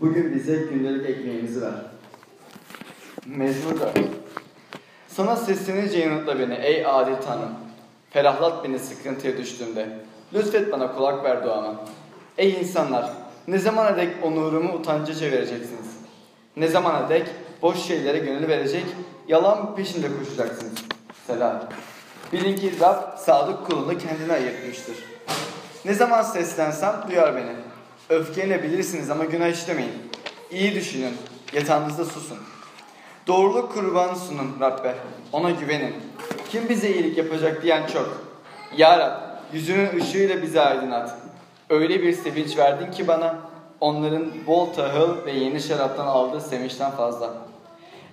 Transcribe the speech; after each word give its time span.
Bugün 0.00 0.34
bize 0.34 0.56
gündelik 0.56 1.10
ekmeğimizi 1.10 1.62
ver. 1.62 1.72
Mezmur 3.26 3.80
4 3.80 3.98
Sana 5.08 5.36
seslenince 5.36 5.98
yanıtla 5.98 6.38
beni 6.38 6.54
ey 6.54 6.86
adil 6.86 7.14
Tanrım. 7.26 7.54
Ferahlat 8.10 8.64
beni 8.64 8.78
sıkıntıya 8.78 9.36
düştüğümde. 9.36 9.88
Lütfet 10.34 10.72
bana 10.72 10.92
kulak 10.92 11.24
ver 11.24 11.44
duama. 11.44 11.74
Ey 12.38 12.50
insanlar! 12.60 13.10
Ne 13.48 13.58
zamana 13.58 13.96
dek 13.96 14.08
onurumu 14.22 14.72
utanca 14.72 15.14
çevireceksiniz? 15.14 15.96
Ne 16.56 16.68
zamana 16.68 17.08
dek 17.08 17.26
boş 17.62 17.78
şeylere 17.78 18.18
gönül 18.18 18.48
verecek, 18.48 18.86
yalan 19.28 19.74
peşinde 19.74 20.06
koşacaksınız? 20.18 20.74
Selam. 21.26 21.62
Bilin 22.32 22.56
ki 22.56 22.72
Rab 22.80 23.18
sadık 23.18 23.66
kulunu 23.66 23.98
kendine 23.98 24.32
ayırtmıştır. 24.32 24.96
Ne 25.84 25.94
zaman 25.94 26.22
seslensem 26.22 26.94
duyar 27.08 27.36
beni. 27.36 27.69
Öfkeyle 28.10 28.62
bilirsiniz 28.62 29.10
ama 29.10 29.24
günah 29.24 29.48
işlemeyin. 29.48 29.92
İyi 30.50 30.74
düşünün, 30.74 31.14
yatağınızda 31.52 32.04
susun. 32.04 32.38
Doğruluk 33.26 33.72
kurbanı 33.72 34.16
sunun 34.16 34.60
Rabbe, 34.60 34.94
ona 35.32 35.50
güvenin. 35.50 35.94
Kim 36.48 36.68
bize 36.68 36.90
iyilik 36.90 37.18
yapacak 37.18 37.62
diyen 37.62 37.86
çok. 37.86 38.22
Ya 38.76 38.98
Rab, 38.98 39.20
yüzünün 39.52 40.00
ışığıyla 40.00 40.42
bizi 40.42 40.60
aydınlat. 40.60 41.18
Öyle 41.70 42.02
bir 42.02 42.12
sevinç 42.12 42.58
verdin 42.58 42.90
ki 42.90 43.08
bana, 43.08 43.38
onların 43.80 44.46
bol 44.46 44.66
tahıl 44.72 45.26
ve 45.26 45.32
yeni 45.32 45.60
şaraptan 45.60 46.06
aldığı 46.06 46.40
sevinçten 46.40 46.90
fazla. 46.90 47.34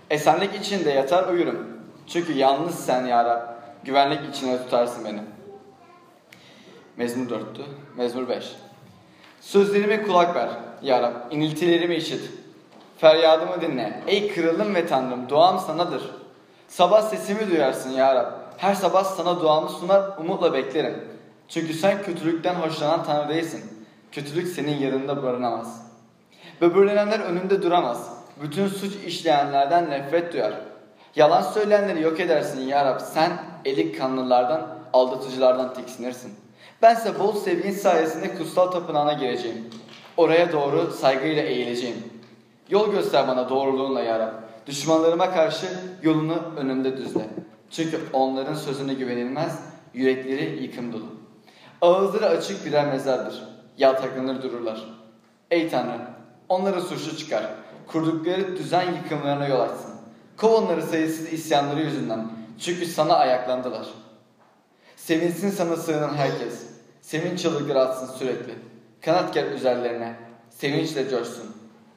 Esenlik 0.09 0.55
içinde 0.55 0.89
yatar 0.91 1.29
uyurum. 1.29 1.67
Çünkü 2.07 2.33
yalnız 2.33 2.75
sen 2.75 3.05
ya 3.05 3.25
Rab, 3.25 3.41
güvenlik 3.83 4.35
içine 4.35 4.57
tutarsın 4.57 5.05
beni. 5.05 5.21
Mezmur 6.97 7.29
4'tü. 7.29 7.61
Mezmur 7.97 8.29
5. 8.29 8.66
Sözlerime 9.47 10.03
kulak 10.03 10.35
ver 10.35 10.49
ya 10.81 11.01
Rab, 11.01 11.31
iniltilerimi 11.31 11.95
işit. 11.95 12.31
Feryadımı 12.97 13.61
dinle. 13.61 14.03
Ey 14.07 14.33
kralım 14.33 14.75
ve 14.75 14.87
tanrım, 14.87 15.29
duam 15.29 15.59
sanadır. 15.59 16.01
Sabah 16.67 17.01
sesimi 17.01 17.51
duyarsın 17.51 17.89
ya 17.89 18.15
Rab. 18.15 18.31
Her 18.57 18.75
sabah 18.75 19.03
sana 19.03 19.41
duamı 19.41 19.69
sunar, 19.69 20.17
umutla 20.17 20.53
beklerim. 20.53 21.03
Çünkü 21.47 21.73
sen 21.73 22.03
kötülükten 22.03 22.55
hoşlanan 22.55 23.03
tanrı 23.03 23.29
değilsin. 23.29 23.85
Kötülük 24.11 24.47
senin 24.47 24.77
yanında 24.77 25.23
barınamaz. 25.23 25.91
Böbürlenenler 26.61 27.19
önünde 27.19 27.61
duramaz. 27.61 28.09
Bütün 28.41 28.67
suç 28.67 28.95
işleyenlerden 29.05 29.89
nefret 29.89 30.33
duyar. 30.33 30.53
Yalan 31.15 31.41
söyleyenleri 31.41 32.01
yok 32.01 32.19
edersin 32.19 32.61
ya 32.61 32.85
Rab. 32.85 32.99
Sen 32.99 33.31
elik 33.65 33.97
kanlılardan, 33.97 34.67
aldatıcılardan 34.93 35.73
tiksinirsin. 35.73 36.46
Bense 36.81 37.19
bol 37.19 37.35
sevgin 37.35 37.71
sayesinde 37.71 38.35
kutsal 38.35 38.71
tapınağına 38.71 39.13
gireceğim. 39.13 39.57
Oraya 40.17 40.51
doğru 40.51 40.91
saygıyla 40.91 41.43
eğileceğim. 41.43 41.97
Yol 42.69 42.91
göster 42.91 43.27
bana 43.27 43.49
doğruluğunla 43.49 44.01
ya. 44.01 44.33
Düşmanlarıma 44.67 45.31
karşı 45.31 45.65
yolunu 46.03 46.43
önümde 46.57 46.97
düzle. 46.97 47.29
Çünkü 47.71 47.99
onların 48.13 48.53
sözüne 48.53 48.93
güvenilmez, 48.93 49.59
yürekleri 49.93 50.63
yıkım 50.63 50.93
dolu. 50.93 51.05
Ağızları 51.81 52.25
açık 52.25 52.65
birer 52.65 52.85
mezardır. 52.85 53.43
Yaltaklanır 53.77 54.41
dururlar. 54.41 54.83
Ey 55.51 55.69
Tanrı, 55.69 56.07
onları 56.49 56.81
suçlu 56.81 57.17
çıkar. 57.17 57.43
Kurdukları 57.87 58.57
düzen 58.57 58.93
yıkımlarına 58.93 59.47
yol 59.47 59.59
açsın. 59.59 59.93
Kov 60.37 60.53
onları 60.53 60.83
sayısız 60.83 61.33
isyanları 61.33 61.81
yüzünden. 61.81 62.27
Çünkü 62.59 62.85
sana 62.85 63.15
ayaklandılar. 63.15 63.87
Sevinsin 65.07 65.49
sana 65.49 65.75
sığınan 65.75 66.13
herkes. 66.15 66.63
Sevinç 67.01 67.41
çığlıkları 67.41 67.79
atsın 67.79 68.17
sürekli. 68.17 68.55
Kanat 69.01 69.33
ger 69.33 69.51
üzerlerine. 69.51 70.15
Sevinçle 70.49 71.09
coşsun. 71.09 71.55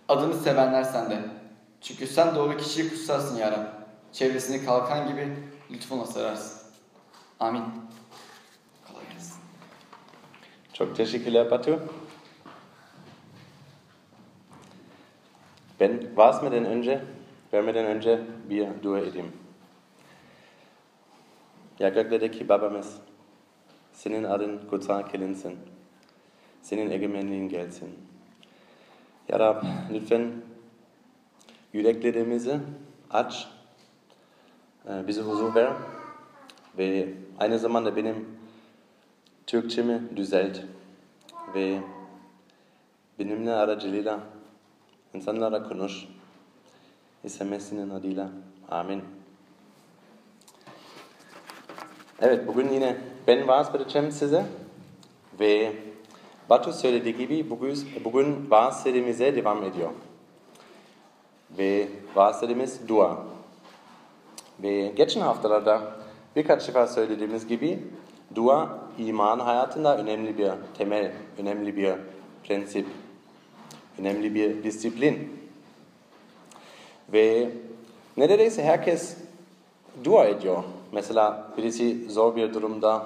Adını 0.08 0.34
sevenler 0.34 0.82
sende. 0.82 1.20
Çünkü 1.80 2.06
sen 2.06 2.34
doğru 2.34 2.56
kişiyi 2.56 2.88
kutsarsın 2.88 3.36
ya 3.36 3.52
Rab. 3.52 3.66
Çevresini 4.12 4.64
kalkan 4.64 5.08
gibi 5.08 5.36
lütfunla 5.70 6.06
sararsın. 6.06 6.60
Amin. 7.40 7.62
Kolay 8.88 9.04
gelsin. 9.12 9.36
Çok 10.72 10.96
teşekkürler 10.96 11.50
Batu. 11.50 11.80
Ben 15.80 16.16
vaazmeden 16.16 16.64
önce, 16.64 17.04
vermeden 17.52 17.86
önce 17.86 18.20
bir 18.50 18.68
dua 18.82 18.98
edeyim. 18.98 19.39
Ya 21.80 21.88
göklerdeki 21.88 22.48
babamız, 22.48 22.96
senin 23.92 24.24
adın 24.24 24.60
kutsal 24.70 25.02
kılınsın. 25.02 25.54
Senin 26.62 26.90
egemenliğin 26.90 27.48
gelsin. 27.48 27.98
Ya 29.28 29.38
Rab, 29.38 29.62
lütfen 29.92 30.32
yüreklerimizi 31.72 32.60
aç, 33.10 33.48
bize 34.88 35.20
huzur 35.20 35.54
ver 35.54 35.72
ve 36.78 37.14
aynı 37.38 37.58
zamanda 37.58 37.96
benim 37.96 38.28
Türkçemi 39.46 40.16
düzelt 40.16 40.60
ve 41.54 41.80
benimle 43.18 43.52
aracılığıyla 43.52 44.20
insanlara 45.14 45.62
konuş. 45.62 46.06
İsa 47.24 47.44
Mesih'in 47.44 47.90
adıyla. 47.90 48.30
Amin. 48.70 49.19
Evet, 52.22 52.46
bugün 52.46 52.68
yine 52.68 52.96
ben 53.26 53.48
vaaz 53.48 53.74
vereceğim 53.74 54.12
size 54.12 54.44
ve 55.40 55.72
Batu 56.50 56.72
söylediği 56.72 57.16
gibi 57.16 57.50
bugün, 57.50 57.78
bugün 58.04 58.50
vaaz 58.50 58.82
serimize 58.82 59.36
devam 59.36 59.64
ediyor. 59.64 59.90
Ve 61.58 61.88
vaaz 62.14 62.40
serimiz 62.40 62.88
dua. 62.88 63.18
Ve 64.62 64.86
geçen 64.96 65.20
haftalarda 65.20 65.92
birkaç 66.36 66.68
defa 66.68 66.86
söylediğimiz 66.86 67.46
gibi 67.46 67.78
dua 68.34 68.78
iman 68.98 69.38
hayatında 69.38 69.98
önemli 69.98 70.38
bir 70.38 70.50
temel, 70.78 71.12
önemli 71.38 71.76
bir 71.76 71.94
prensip, 72.44 72.86
önemli 73.98 74.34
bir 74.34 74.64
disiplin. 74.64 75.40
Ve 77.12 77.50
neredeyse 78.16 78.62
herkes 78.62 79.16
dua 80.04 80.24
ediyor. 80.24 80.64
Mesela 80.92 81.48
birisi 81.56 82.10
zor 82.10 82.36
bir 82.36 82.54
durumda 82.54 83.02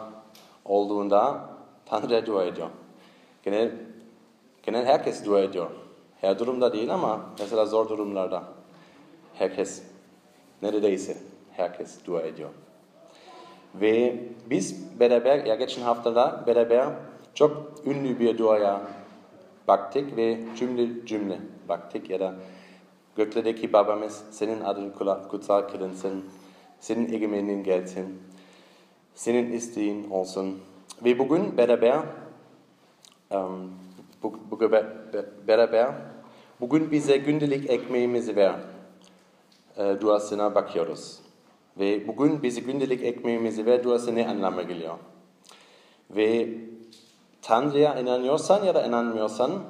olduğunda 0.64 1.40
Tanrı'ya 1.86 2.26
dua 2.26 2.44
ediyor. 2.44 2.68
Genel, 3.42 3.70
genel 4.62 4.84
herkes 4.84 5.24
dua 5.24 5.40
ediyor. 5.40 5.70
Her 6.20 6.38
durumda 6.38 6.72
değil 6.72 6.94
ama 6.94 7.20
mesela 7.38 7.66
zor 7.66 7.88
durumlarda 7.88 8.42
herkes 9.34 9.82
neredeyse 10.62 11.16
herkes 11.52 12.04
dua 12.06 12.22
ediyor. 12.22 12.50
Ve 13.74 14.20
biz 14.50 15.00
beraber, 15.00 15.44
ya 15.44 15.54
geçen 15.54 15.82
haftada 15.82 16.44
beraber 16.46 16.88
çok 17.34 17.72
ünlü 17.86 18.18
bir 18.18 18.38
duaya 18.38 18.80
baktık 19.68 20.16
ve 20.16 20.40
cümle 20.56 21.06
cümle 21.06 21.38
baktık 21.68 22.10
ya 22.10 22.20
da 22.20 22.34
göklerdeki 23.16 23.72
babamız 23.72 24.22
senin 24.30 24.60
adın 24.60 24.90
kutsal 25.28 25.62
kılınsın, 25.62 26.24
senin 26.84 27.12
egemenliğin 27.12 27.64
gelsin, 27.64 28.22
senin 29.14 29.52
isteğin 29.52 30.10
olsun. 30.10 30.60
Ve 31.04 31.18
bugün 31.18 31.56
beraber 31.56 32.02
um, 33.30 33.70
bu, 34.22 34.38
bu, 34.50 34.60
beraber 35.48 35.94
bugün 36.60 36.90
bize 36.90 37.16
gündelik 37.16 37.70
ekmeğimizi 37.70 38.36
ver 38.36 38.54
e, 39.76 40.00
duasına 40.00 40.54
bakıyoruz. 40.54 41.20
Ve 41.78 42.08
bugün 42.08 42.42
bize 42.42 42.60
gündelik 42.60 43.02
ekmeğimizi 43.02 43.66
ver 43.66 43.84
duası 43.84 44.14
ne 44.14 44.28
anlama 44.28 44.62
geliyor? 44.62 44.94
Ve 46.10 46.48
Tanrı'ya 47.42 48.00
inanıyorsan 48.00 48.64
ya 48.64 48.74
da 48.74 48.86
inanmıyorsan 48.86 49.62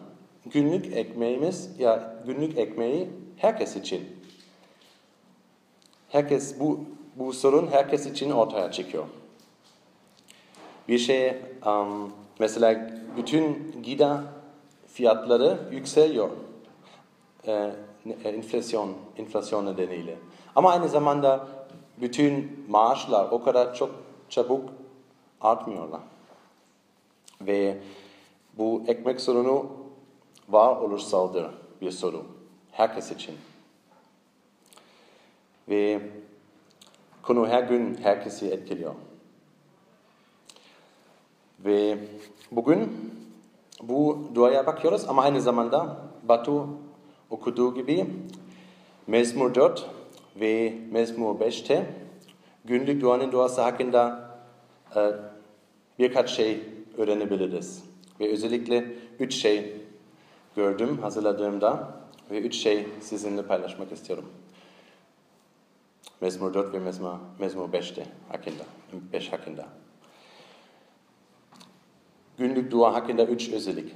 günlük 0.47 0.97
ekmeğimiz 0.97 1.81
ya 1.81 2.23
günlük 2.27 2.59
ekmeği 2.59 3.11
herkes 3.37 3.77
için. 3.77 4.03
Herkes 6.09 6.61
bu 6.61 6.94
bu 7.17 7.33
sorun 7.33 7.67
herkes 7.67 8.07
için 8.07 8.31
ortaya 8.31 8.73
çıkıyor. 8.73 9.05
Bir 10.89 10.99
şey 10.99 11.37
um, 11.67 12.13
mesela 12.39 12.91
bütün 13.17 13.73
gıda 13.87 14.25
fiyatları 14.87 15.59
yükseliyor. 15.73 16.31
Ee, 17.47 17.71
enflasyon, 18.25 18.93
enflasyon 19.17 19.67
nedeniyle. 19.67 20.17
Ama 20.57 20.71
aynı 20.71 20.89
zamanda 20.89 21.49
bütün 22.01 22.65
maaşlar 22.69 23.29
o 23.31 23.43
kadar 23.43 23.75
çok 23.75 23.91
çabuk 24.29 24.71
artmıyorlar. 25.41 26.01
Ve 27.41 27.79
bu 28.59 28.83
ekmek 28.87 29.21
sorunu 29.21 29.67
var 30.49 30.77
olursaldır 30.77 31.47
bir 31.81 31.91
sorun. 31.91 32.27
Herkes 32.71 33.13
için. 33.13 33.35
Ve 35.69 36.01
konu 37.27 37.49
her 37.49 37.63
gün 37.63 37.99
herkesi 38.03 38.47
etkiliyor. 38.47 38.95
Ve 41.65 41.99
bugün 42.51 42.93
bu 43.83 44.19
duaya 44.35 44.67
bakıyoruz 44.67 45.05
ama 45.09 45.23
aynı 45.23 45.41
zamanda 45.41 45.97
Batu 46.23 46.67
okuduğu 47.31 47.75
gibi 47.75 48.07
Mezmur 49.07 49.55
4 49.55 49.87
ve 50.41 50.75
Mezmur 50.91 51.41
5'te 51.41 51.87
günlük 52.65 53.03
duanın 53.03 53.33
duası 53.33 53.63
hakkında 53.63 54.31
e, 54.97 55.13
birkaç 55.99 56.31
şey 56.31 56.61
öğrenebiliriz. 56.99 57.85
Ve 58.21 58.33
özellikle 58.33 58.85
üç 59.21 59.35
şey 59.35 59.77
gördüm 60.57 60.99
hazırladığımda 61.03 61.95
ve 62.31 62.41
üç 62.41 62.57
şey 62.57 62.87
sizinle 63.01 63.43
paylaşmak 63.43 63.93
istiyorum. 63.93 64.25
Mezmur 66.21 66.55
4 66.55 66.75
ve 66.75 66.79
Mezmur, 66.79 67.13
Mezmur 67.39 67.69
5'te 67.69 68.07
hakkında, 68.29 68.65
5 69.13 69.33
hakkında. 69.33 69.67
Günlük 72.39 72.71
dua 72.71 72.95
hakkında 72.95 73.25
üç 73.25 73.49
özellik. 73.49 73.95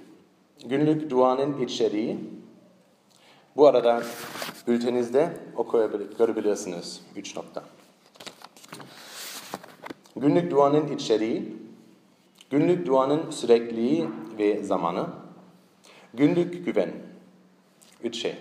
Günlük 0.64 1.10
duanın 1.10 1.60
içeriği, 1.60 2.18
bu 3.56 3.66
arada 3.66 4.02
bültenizde 4.66 5.36
okuyabilirsiniz. 5.56 7.02
Üç 7.16 7.36
nokta. 7.36 7.64
Günlük 10.16 10.50
duanın 10.50 10.96
içeriği, 10.96 11.56
günlük 12.50 12.86
duanın 12.86 13.30
sürekliliği 13.30 14.08
ve 14.38 14.62
zamanı, 14.62 15.06
günlük 16.14 16.66
güven. 16.66 16.92
Üç 18.02 18.16
şey. 18.16 18.36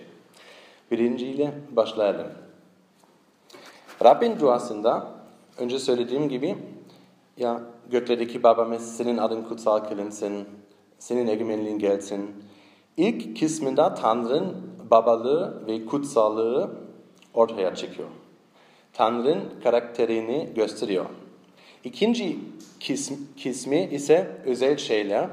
Birinciyle 0.92 1.54
başlayalım. 1.72 2.47
Rabbin 4.04 4.40
duasında 4.40 5.08
önce 5.58 5.80
söylediğim 5.80 6.30
gibi 6.30 6.56
ya 7.38 7.62
göklerdeki 7.92 8.44
babamız 8.44 8.98
senin 8.98 9.18
adın 9.18 9.44
kutsal 9.44 9.80
kılınsın, 9.80 10.48
senin 11.00 11.28
egemenliğin 11.28 11.80
gelsin. 11.80 12.44
İlk 12.98 13.40
kısmında 13.40 13.94
Tanrı'nın 13.96 14.56
babalığı 14.92 15.68
ve 15.68 15.86
kutsallığı 15.86 16.72
ortaya 17.34 17.76
çıkıyor. 17.76 18.10
Tanrı'nın 18.94 19.44
karakterini 19.64 20.50
gösteriyor. 20.56 21.06
İkinci 21.84 22.40
kısm, 22.88 23.14
kısmı 23.44 23.76
ise 23.76 24.42
özel 24.46 24.78
şeyler 24.78 25.30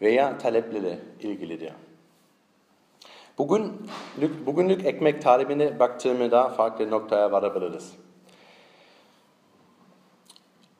veya 0.00 0.38
taleplerle 0.38 0.98
ilgilidir. 1.22 1.72
Bugünlük, 3.38 4.46
bugünlük 4.46 4.86
ekmek 4.86 5.22
tarifine 5.22 5.78
baktığımda 5.78 6.48
farklı 6.48 6.90
noktaya 6.90 7.32
varabiliriz. 7.32 7.92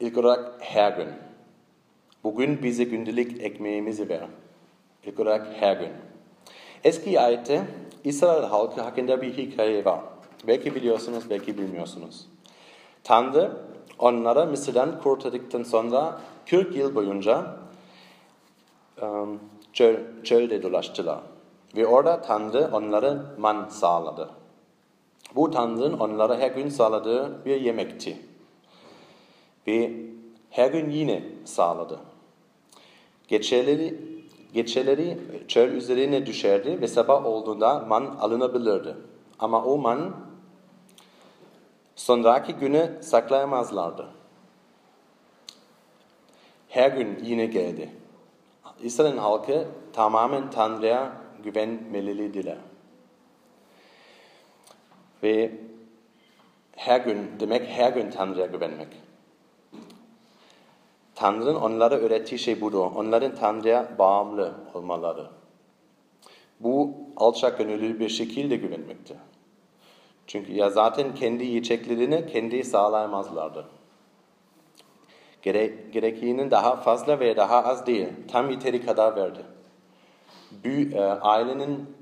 İlk 0.01 0.19
olarak 0.19 0.55
her 0.61 0.93
gün. 0.93 1.09
Bugün 2.25 2.63
bize 2.63 2.85
gündelik 2.85 3.43
ekmeğimizi 3.43 4.09
ver. 4.09 4.27
İlk 5.05 5.21
olarak 5.21 5.47
her 5.61 5.77
gün. 5.77 5.93
Eski 6.85 7.21
ayette 7.21 7.67
İsrail 8.05 8.43
halkı 8.45 8.81
hakkında 8.81 9.23
bir 9.23 9.37
hikaye 9.37 9.85
var. 9.85 10.01
Belki 10.47 10.75
biliyorsunuz, 10.75 11.31
belki 11.31 11.59
bilmiyorsunuz. 11.59 12.29
Tanrı 13.05 13.53
onlara 13.99 14.47
Mısır'dan 14.47 15.01
kurtardıktan 15.01 15.63
sonra 15.63 16.21
40 16.51 16.77
yıl 16.77 16.95
boyunca 16.95 17.57
um, 19.03 19.41
çöl, 19.73 19.97
çölde 20.25 20.63
dolaştılar. 20.63 21.21
Ve 21.77 21.87
orada 21.87 22.23
Tanrı 22.23 22.71
onlara 22.73 23.35
man 23.39 23.69
sağladı. 23.69 24.31
Bu 25.35 25.51
Tanrı'nın 25.51 25.99
onlara 25.99 26.39
her 26.39 26.51
gün 26.51 26.69
sağladığı 26.69 27.45
bir 27.45 27.61
yemekti. 27.61 28.27
Ve 29.67 29.93
her 30.51 30.71
gün 30.71 30.91
yine 30.91 31.25
sağladı. 31.45 31.99
Geçeleri, 33.29 34.01
geçeleri 34.55 35.19
çöl 35.49 35.73
üzerine 35.73 36.27
düşerdi 36.27 36.81
ve 36.81 36.89
sabah 36.89 37.27
olduğunda 37.27 37.79
man 37.81 38.17
alınabilirdi. 38.21 38.97
Ama 39.39 39.65
o 39.65 39.79
man 39.79 40.17
sonraki 41.97 42.53
günü 42.53 42.99
saklayamazlardı. 43.01 44.09
Her 46.69 46.91
gün 46.91 47.19
yine 47.25 47.47
geldi. 47.47 47.91
İsrail 48.83 49.17
halkı 49.17 49.69
tamamen 49.93 50.51
Tanrı'ya 50.51 51.26
güvenmeliydiler. 51.47 52.57
Ve 55.23 55.53
her 56.77 57.01
gün 57.01 57.31
demek 57.41 57.69
her 57.69 57.93
gün 57.93 58.11
Tanrı'ya 58.11 58.47
güvenmek. 58.47 58.89
Tanrı'nın 61.15 61.55
onlara 61.55 61.95
öğrettiği 61.95 62.39
şey 62.39 62.61
budur. 62.61 62.91
Onların 62.95 63.35
Tanrı'ya 63.35 63.99
bağımlı 63.99 64.55
olmaları. 64.75 65.27
Bu 66.61 66.95
alçak 67.17 67.59
gönüllü 67.59 68.01
bir 68.01 68.09
şekilde 68.09 68.57
güvenmektir. 68.57 69.17
Çünkü 70.27 70.53
ya 70.53 70.71
zaten 70.71 71.15
kendi 71.15 71.45
yiyeceklerini 71.45 72.27
kendi 72.27 72.65
sağlayamazlardı. 72.65 73.67
Gere, 75.43 75.67
gerekeğinin 75.67 76.51
daha 76.51 76.77
fazla 76.77 77.21
ve 77.21 77.37
daha 77.37 77.65
az 77.65 77.87
değil. 77.87 78.09
Tam 78.33 78.51
yeteri 78.51 78.87
kadar 78.87 79.17
verdi. 79.17 79.56
Büy, 80.65 80.95
e, 80.95 81.01
ailenin 81.03 81.97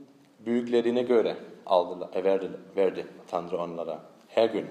büyüklerine 0.46 1.02
göre 1.02 1.36
aldılar, 1.66 2.08
e, 2.14 2.24
verdi, 2.24 2.50
verdi 2.76 3.06
Tanrı 3.26 3.58
onlara. 3.58 4.00
Her 4.28 4.48
gün. 4.48 4.66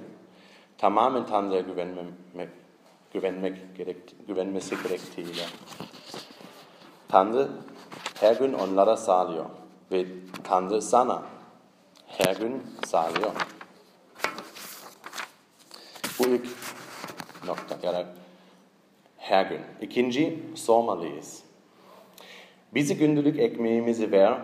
Tamamen 0.77 1.25
Tanrı'ya 1.25 1.61
güvenmek, 1.61 2.49
güvenmek 3.13 3.75
gerekti, 3.77 4.15
güvenmesi 4.27 4.75
gerektiğiyle. 4.83 5.43
Tanrı 7.07 7.49
her 8.19 8.35
gün 8.35 8.53
onlara 8.53 8.97
sağlıyor. 8.97 9.45
Ve 9.91 10.05
Tanrı 10.43 10.81
sana 10.81 11.23
her 12.07 12.35
gün 12.35 12.63
sağlıyor. 12.85 13.31
Bu 16.19 16.27
ilk 16.27 16.47
nokta. 17.47 17.77
Yani 17.83 18.05
her 19.17 19.45
gün. 19.45 19.61
İkinci, 19.81 20.43
sormalıyız. 20.55 21.43
Bizi 22.75 22.97
günlük 22.97 23.39
ekmeğimizi 23.39 24.11
ver. 24.11 24.39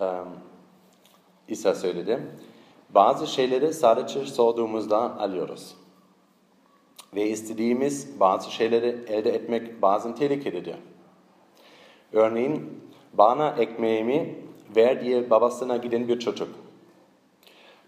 Um, 0.00 0.28
İsa 1.48 1.74
söyledi. 1.74 2.20
Bazı 2.90 3.26
şeyleri 3.26 3.74
sadece 3.74 4.26
sorduğumuzda 4.26 4.98
alıyoruz. 5.18 5.76
Ve 7.14 7.28
istediğimiz 7.28 8.20
bazı 8.20 8.52
şeyleri 8.52 9.04
elde 9.08 9.30
etmek 9.30 9.82
bazen 9.82 10.14
tehlikelidir. 10.14 10.76
Örneğin 12.12 12.82
bana 13.12 13.50
ekmeğimi 13.58 14.38
ver 14.76 15.04
diye 15.04 15.30
babasına 15.30 15.76
giden 15.76 16.08
bir 16.08 16.18
çocuk. 16.18 16.48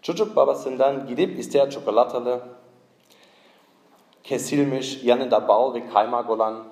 Çocuk 0.02 0.36
babasından 0.36 1.06
gidip 1.06 1.38
ister 1.38 1.70
çikolatalı, 1.70 2.42
kesilmiş, 4.24 5.04
yanında 5.04 5.48
bal 5.48 5.74
ve 5.74 5.88
kaymak 5.88 6.30
olan, 6.30 6.64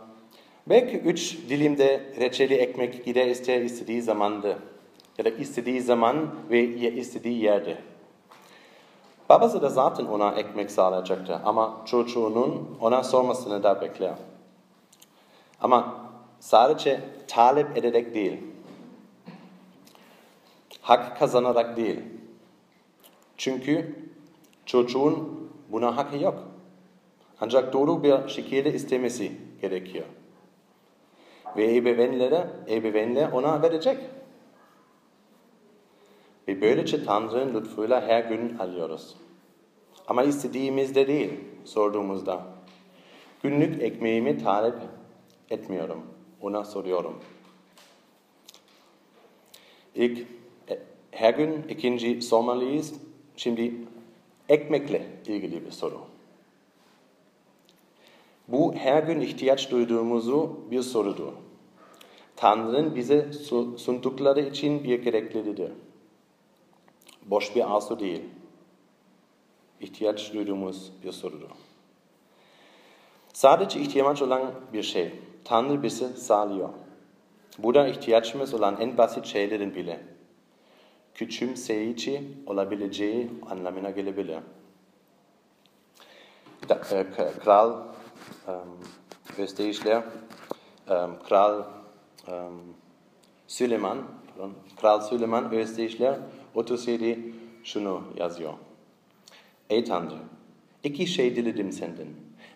belki 0.66 0.98
üç 0.98 1.38
dilimde 1.48 2.14
reçeli 2.20 2.54
ekmek 2.54 3.04
gider 3.04 3.26
ister 3.26 3.60
istediği 3.60 4.02
zamandı 4.02 4.58
ya 5.18 5.24
da 5.24 5.28
istediği 5.28 5.80
zaman 5.80 6.34
ve 6.50 6.64
istediği 6.94 7.42
yerde. 7.42 7.78
Babası 9.28 9.62
da 9.62 9.68
zaten 9.68 10.06
ona 10.06 10.32
ekmek 10.32 10.70
sağlayacaktı 10.70 11.40
ama 11.44 11.82
çocuğunun 11.86 12.78
ona 12.80 13.02
sormasını 13.02 13.62
da 13.62 13.80
bekler. 13.80 14.14
Ama 15.60 16.10
sadece 16.40 17.00
talep 17.28 17.76
ederek 17.76 18.14
değil, 18.14 18.40
hak 20.80 21.18
kazanarak 21.18 21.76
değil. 21.76 22.00
Çünkü 23.36 23.94
çocuğun 24.66 25.50
buna 25.68 25.96
hakkı 25.96 26.16
yok. 26.16 26.44
Ancak 27.40 27.72
doğru 27.72 28.02
bir 28.02 28.28
şekilde 28.28 28.72
istemesi 28.72 29.32
gerekiyor. 29.62 30.04
Ve 31.56 31.76
ebeveynlere, 31.76 32.46
ebeveynler 32.68 33.32
ona 33.32 33.62
verecek. 33.62 33.98
Ve 36.48 36.60
böylece 36.60 37.04
Tanrı'nın 37.04 37.54
lütfuyla 37.54 38.02
her 38.02 38.24
gün 38.24 38.58
alıyoruz. 38.58 39.16
Ama 40.06 40.22
istediğimizde 40.22 41.06
değil, 41.06 41.30
sorduğumuzda. 41.64 42.42
Günlük 43.42 43.82
ekmeğimi 43.82 44.38
talep 44.38 44.74
etmiyorum. 45.50 46.02
Ona 46.40 46.64
soruyorum. 46.64 47.20
İlk 49.94 50.26
her 51.10 51.34
gün 51.34 51.62
ikinci 51.68 52.22
sormalıyız. 52.22 52.94
Şimdi 53.36 53.74
ekmekle 54.48 55.06
ilgili 55.26 55.66
bir 55.66 55.70
soru. 55.70 56.09
Bu 58.52 58.74
her 58.74 59.02
gün 59.02 59.20
ihtiyaç 59.20 59.70
duyduğumuzu 59.70 60.60
bir 60.70 60.82
sorudur. 60.82 61.32
Tanrı'nın 62.36 62.94
bize 62.94 63.32
sundukları 63.76 64.40
için 64.40 64.84
bir 64.84 65.02
gereklidir. 65.02 65.72
Boş 67.26 67.56
bir 67.56 67.76
arzu 67.76 68.00
değil. 68.00 68.22
İhtiyaç 69.80 70.32
duyduğumuz 70.32 70.92
bir 71.04 71.12
sorudur. 71.12 71.50
Sadece 73.32 73.80
ihtiyaç 73.80 74.22
olan 74.22 74.52
bir 74.72 74.82
şey. 74.82 75.12
Tanrı 75.44 75.82
bize 75.82 76.08
sağlıyor. 76.08 76.68
Bu 77.58 77.74
da 77.74 77.88
ihtiyacımız 77.88 78.54
olan 78.54 78.76
en 78.80 78.98
basit 78.98 79.26
şeylerin 79.26 79.74
bile 79.74 80.00
küçümseyici 81.14 82.22
olabileceği 82.46 83.30
anlamına 83.50 83.90
gelebilir. 83.90 84.38
Kral 87.44 87.82
Özdeyişler, 89.38 90.02
um, 90.90 91.18
Kral 91.28 91.62
um, 92.28 92.60
Süleyman, 93.46 93.98
pardon, 94.36 94.52
Kral 94.80 95.00
Süleyman 95.00 95.52
Özdeyişler 95.52 96.18
37 96.54 97.34
şunu 97.64 98.02
yazıyor. 98.16 98.52
Ey 99.70 99.84
Tanrı, 99.84 100.14
iki 100.84 101.06
şey 101.06 101.36
diledim 101.36 101.72
senden. 101.72 102.06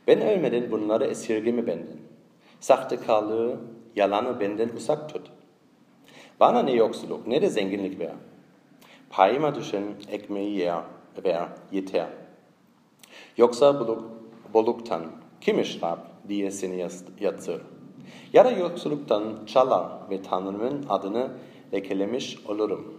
Ben 0.06 0.20
ölmeden 0.20 0.70
bunları 0.70 1.04
esirgeme 1.04 1.66
benden. 1.66 1.98
Sahtekarlığı, 2.60 3.60
yalanı 3.96 4.40
benden 4.40 4.68
uzak 4.68 5.12
tut. 5.12 5.30
Bana 6.40 6.62
ne 6.62 6.72
yoksulluk 6.72 7.26
ne 7.26 7.42
de 7.42 7.48
zenginlik 7.48 8.00
ver. 8.00 8.12
Payıma 9.10 9.54
düşen 9.54 9.84
ekmeği 10.10 10.58
yer, 10.58 10.82
ver 11.24 11.48
yeter. 11.72 12.08
Yoksa 13.36 13.80
buluk, 13.80 14.04
boluktan 14.54 15.24
kim 15.44 15.60
işrap 15.60 15.98
diye 16.28 16.50
seni 16.50 16.88
yatsır. 17.20 17.62
Ya 18.32 18.44
da 18.44 18.50
yoksulluktan 18.50 19.46
çalar 19.46 19.86
ve 20.10 20.22
Tanrımın 20.22 20.86
adını 20.88 21.30
lekelemiş 21.72 22.38
olurum. 22.46 22.98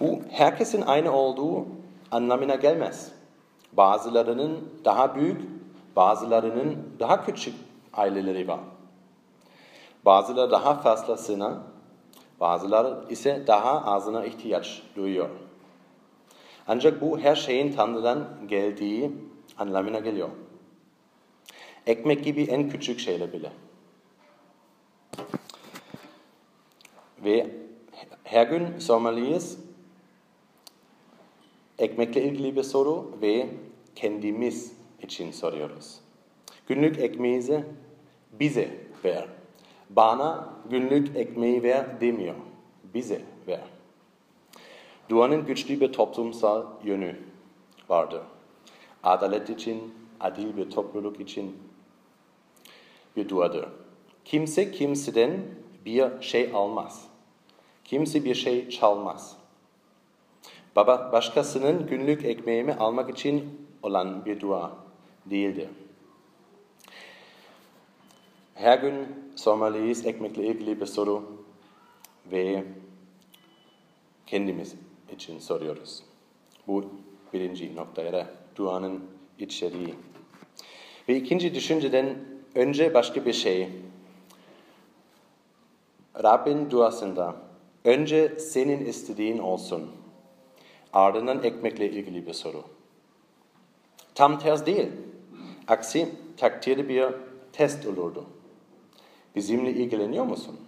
Bu 0.00 0.20
herkesin 0.30 0.82
aynı 0.82 1.12
olduğu 1.12 1.66
anlamına 2.10 2.54
gelmez. 2.54 3.12
Bazılarının 3.72 4.58
daha 4.84 5.16
büyük, 5.16 5.40
bazılarının 5.96 6.76
daha 7.00 7.24
küçük 7.24 7.54
aileleri 7.92 8.48
var. 8.48 8.60
Bazıları 10.04 10.50
daha 10.50 10.74
fazlasına, 10.74 11.62
bazıları 12.40 13.04
ise 13.10 13.44
daha 13.46 13.84
azına 13.84 14.24
ihtiyaç 14.24 14.82
duyuyor. 14.96 15.28
Ancak 16.68 17.00
bu 17.00 17.18
her 17.18 17.36
şeyin 17.36 17.72
Tanrı'dan 17.72 18.28
geldiği 18.48 19.12
anlamına 19.58 19.98
geliyor. 19.98 20.28
Ekmek 21.88 22.24
gibi 22.24 22.42
en 22.42 22.70
küçük 22.70 23.00
şeyler 23.00 23.32
bile. 23.32 23.52
Ve 27.24 27.50
her 28.24 28.46
gün 28.46 28.78
sormalıyız 28.78 29.58
ekmekle 31.78 32.22
ilgili 32.22 32.56
bir 32.56 32.62
soru 32.62 33.18
ve 33.22 33.48
kendimiz 33.94 34.72
için 35.02 35.30
soruyoruz. 35.30 36.00
Günlük 36.66 36.98
ekmeğimizi 36.98 37.64
bize 38.32 38.70
ver. 39.04 39.28
Bana 39.90 40.54
günlük 40.70 41.16
ekmeği 41.16 41.62
ver 41.62 42.00
demiyor. 42.00 42.34
Bize 42.94 43.22
ver. 43.46 43.64
Duanın 45.08 45.46
güçlü 45.46 45.80
bir 45.80 45.92
toplumsal 45.92 46.66
yönü 46.84 47.16
vardır. 47.88 48.22
Adalet 49.02 49.50
için, 49.50 49.94
adil 50.20 50.56
bir 50.56 50.70
topluluk 50.70 51.20
için 51.20 51.67
duadır. 53.28 53.66
Kimse 54.24 54.72
kimseden 54.72 55.40
bir 55.84 56.20
şey 56.20 56.50
almaz. 56.54 57.08
Kimse 57.84 58.24
bir 58.24 58.34
şey 58.34 58.68
çalmaz. 58.68 59.36
Baba 60.76 61.10
başkasının 61.12 61.86
günlük 61.86 62.24
ekmeğimi 62.24 62.74
almak 62.74 63.10
için 63.10 63.66
olan 63.82 64.24
bir 64.24 64.40
dua 64.40 64.72
değildir. 65.26 65.68
Her 68.54 68.78
gün 68.78 69.06
sormalıyız 69.36 70.06
ekmekle 70.06 70.46
ilgili 70.46 70.80
bir 70.80 70.86
soru 70.86 71.44
ve 72.32 72.64
kendimiz 74.26 74.74
için 75.14 75.38
soruyoruz. 75.38 76.02
Bu 76.66 76.84
birinci 77.32 77.76
nokta 77.76 78.02
ya 78.02 78.12
da 78.12 78.30
duanın 78.56 79.04
içeriği. 79.38 79.94
Ve 81.08 81.16
ikinci 81.16 81.54
düşünceden 81.54 82.16
önce 82.54 82.94
başka 82.94 83.26
bir 83.26 83.32
şey. 83.32 83.68
Rabbin 86.22 86.70
duasında 86.70 87.36
önce 87.84 88.28
senin 88.38 88.86
istediğin 88.86 89.38
olsun 89.38 89.90
Ardından 90.92 91.44
ekmekle 91.44 91.90
ilgili 91.90 92.26
bir 92.26 92.32
soru. 92.32 92.64
Tam 94.14 94.38
ters 94.38 94.66
değil. 94.66 94.88
Aksi 95.68 96.08
takdirde 96.36 96.88
bir 96.88 97.06
test 97.52 97.86
olurdu. 97.86 98.24
Bizimle 99.36 99.70
ilgileniyor 99.70 100.24
musun? 100.24 100.60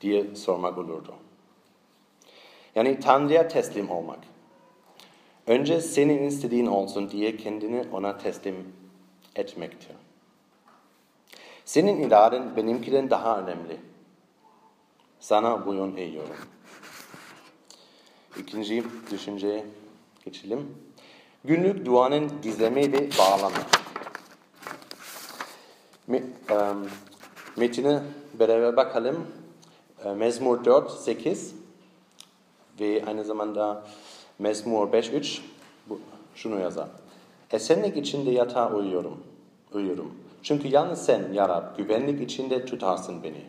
diye 0.00 0.36
sormak 0.36 0.78
olurdu. 0.78 1.14
Yani 2.74 3.00
Tanrı'ya 3.00 3.48
teslim 3.48 3.90
olmak. 3.90 4.18
Önce 5.46 5.80
senin 5.80 6.22
istediğin 6.22 6.66
olsun 6.66 7.10
diye 7.10 7.36
kendini 7.36 7.84
ona 7.92 8.18
teslim 8.18 8.72
etmektir. 9.36 9.96
Senin 11.66 12.02
iraden 12.02 12.56
benimkiden 12.56 13.10
daha 13.10 13.38
önemli. 13.40 13.80
Sana 15.20 15.66
boyun 15.66 15.96
eğiyorum. 15.96 16.36
İkinci 18.38 18.84
düşünceye 19.10 19.64
geçelim. 20.24 20.76
Günlük 21.44 21.86
duanın 21.86 22.42
gizleme 22.42 22.92
ve 22.92 23.08
bağlama. 23.18 23.56
Metine 27.56 28.02
beraber 28.34 28.76
bakalım. 28.76 29.26
Mezmur 30.16 30.64
4, 30.64 30.90
8 30.90 31.54
ve 32.80 33.04
aynı 33.06 33.24
zamanda 33.24 33.84
Mezmur 34.38 34.92
5, 34.92 35.10
3 35.10 35.42
şunu 36.34 36.60
yazar. 36.60 36.88
Esenlik 37.50 37.96
içinde 37.96 38.30
yatağa 38.30 38.72
uyuyorum. 38.72 39.24
uyuyorum. 39.72 40.25
Çünkü 40.46 40.68
yalnız 40.68 41.04
sen 41.04 41.32
ya 41.32 41.48
Rab 41.48 41.76
güvenlik 41.76 42.20
içinde 42.22 42.64
tutarsın 42.64 43.22
beni. 43.22 43.46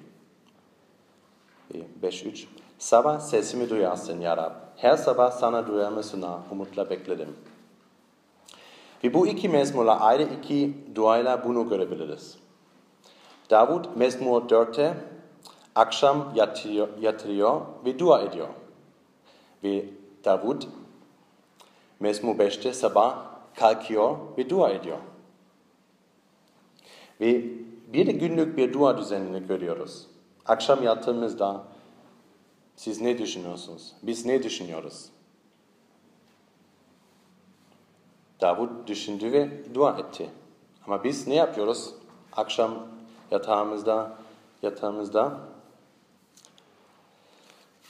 5, 2.01 2.25
3 2.25 2.47
Sabah 2.77 3.19
sesimi 3.19 3.69
duyarsın 3.69 4.21
ya 4.21 4.37
Rab. 4.37 4.51
Her 4.75 4.97
sabah 4.97 5.31
sana 5.31 5.67
duyarmasına 5.67 6.39
umutla 6.51 6.89
bekledim. 6.89 7.35
Ve 9.03 9.13
bu 9.13 9.27
iki 9.27 9.49
mezmurla 9.49 9.99
ayrı 9.99 10.23
iki 10.23 10.77
duayla 10.95 11.43
bunu 11.45 11.69
görebiliriz. 11.69 12.37
Davud 13.49 13.85
mezmur 13.95 14.41
4'te 14.41 14.93
akşam 15.75 16.33
yatıyor, 16.35 16.87
yatırıyor 17.01 17.61
ve 17.85 17.99
dua 17.99 18.21
ediyor. 18.21 18.47
Ve 19.63 19.85
Davud 20.25 20.61
mezmur 21.99 22.35
5'te 22.35 22.73
sabah 22.73 23.17
kalkıyor 23.55 24.17
ve 24.37 24.49
dua 24.49 24.69
ediyor. 24.69 24.97
Ve 27.21 27.45
bir 27.93 28.07
günlük 28.07 28.57
bir 28.57 28.73
dua 28.73 28.97
düzenini 28.97 29.47
görüyoruz. 29.47 30.07
Akşam 30.45 30.83
yattığımızda 30.83 31.63
siz 32.75 33.01
ne 33.01 33.17
düşünüyorsunuz? 33.17 33.93
Biz 34.03 34.25
ne 34.25 34.43
düşünüyoruz? 34.43 35.09
Davud 38.41 38.87
düşündü 38.87 39.31
ve 39.31 39.73
dua 39.75 39.97
etti. 39.97 40.29
Ama 40.85 41.03
biz 41.03 41.27
ne 41.27 41.35
yapıyoruz? 41.35 41.93
Akşam 42.33 42.87
yatağımızda, 43.31 44.17
yatağımızda 44.61 45.39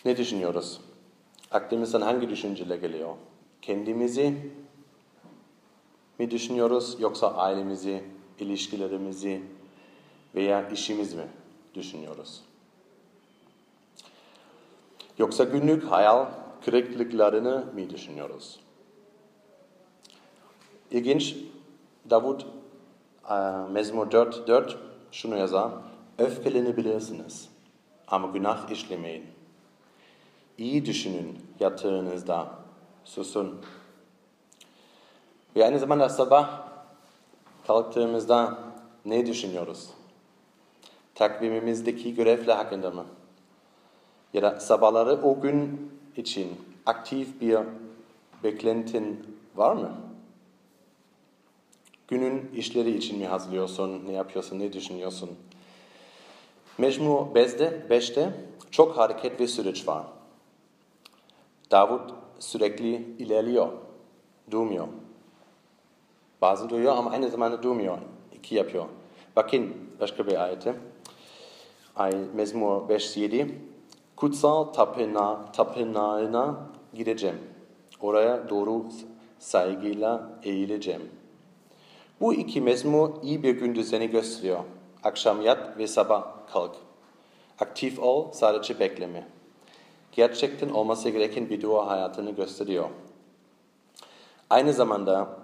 ne 0.06 0.18
düşünüyoruz? 0.18 0.82
Aklımızdan 1.52 2.02
hangi 2.02 2.30
düşünceler 2.30 2.76
geliyor? 2.76 3.16
Kendimizi 3.62 4.52
mi 6.20 6.32
düşünüyoruz 6.32 6.96
yoksa 7.00 7.34
ailemizi, 7.36 8.04
ilişkilerimizi 8.40 9.42
veya 10.36 10.70
işimizi 10.70 11.16
mi 11.16 11.28
düşünüyoruz? 11.74 12.42
Yoksa 15.18 15.44
günlük 15.44 15.84
hayal 15.84 16.26
kırıklıklarını 16.66 17.66
mı 17.74 17.90
düşünüyoruz? 17.90 18.60
İlginç, 20.92 21.36
Davud 22.10 22.42
e, 23.30 23.34
Mezmur 23.72 24.12
4, 24.12 24.48
4 24.48 24.78
şunu 25.12 25.38
yazar. 25.38 25.72
Öfkelenebilirsiniz 26.18 27.50
ama 28.08 28.28
günah 28.28 28.72
işlemeyin. 28.72 29.26
İyi 30.58 30.86
düşünün 30.86 31.40
yatağınızda, 31.60 32.50
susun. 33.04 33.62
Ve 35.56 35.66
aynı 35.66 35.80
zamanda 35.80 36.10
sabah 36.10 36.67
kalktığımızda 37.68 38.58
ne 39.06 39.26
düşünüyoruz? 39.26 39.90
Takvimimizdeki 41.16 42.16
görevler 42.16 42.56
hakkında 42.56 42.92
mı? 42.92 43.06
ya 44.34 44.42
da 44.42 44.60
sabahları 44.60 45.24
o 45.24 45.42
gün 45.42 45.92
için 46.18 46.56
aktif 46.86 47.42
bir 47.42 47.60
beklentin 48.44 49.38
var 49.56 49.76
mı? 49.76 49.92
Günün 52.08 52.52
işleri 52.56 52.98
için 52.98 53.20
mi 53.20 53.28
hazırlıyorsun, 53.28 54.04
ne 54.08 54.12
yapıyorsun, 54.12 54.60
ne 54.60 54.74
düşünüyorsun? 54.74 55.30
Mecmu 56.78 57.32
5'te, 57.36 57.86
5'te 57.90 58.34
çok 58.72 58.98
hareket 58.98 59.42
ve 59.42 59.48
süreç 59.48 59.88
var. 59.88 60.04
Davut 61.72 62.14
sürekli 62.40 62.96
ilerliyor, 63.20 63.72
durmuyor. 64.52 64.88
Bazen 66.42 66.70
duruyor 66.70 66.98
ama 66.98 67.12
aynı 67.12 67.30
zamanda 67.30 67.64
durmuyor. 67.64 67.98
İki 68.34 68.56
yapıyor. 68.56 68.86
Bakın 69.36 69.74
başka 70.00 70.28
bir 70.28 70.44
ayete. 70.44 70.76
Ay, 71.96 72.12
Mezmur 72.36 72.90
5-7. 72.90 73.52
Kutsal 74.16 74.64
tapına, 74.64 75.52
tapınağına 75.52 76.56
gideceğim. 76.94 77.40
Oraya 78.02 78.50
doğru 78.50 78.86
saygıyla 79.40 80.30
eğileceğim. 80.44 81.12
Bu 82.22 82.34
iki 82.34 82.62
mezmur 82.62 83.10
iyi 83.24 83.44
bir 83.44 83.60
gün 83.60 83.76
düzeni 83.76 84.10
gösteriyor. 84.10 84.60
Akşam 85.04 85.42
yat 85.42 85.78
ve 85.78 85.88
sabah 85.88 86.24
kalk. 86.54 86.76
Aktif 87.60 88.00
ol, 88.00 88.32
sadece 88.32 88.80
bekleme. 88.80 89.28
Gerçekten 90.12 90.70
olması 90.70 91.10
gereken 91.10 91.50
bir 91.50 91.62
dua 91.62 91.88
hayatını 91.88 92.32
gösteriyor. 92.32 92.90
Aynı 94.50 94.74
zamanda 94.74 95.38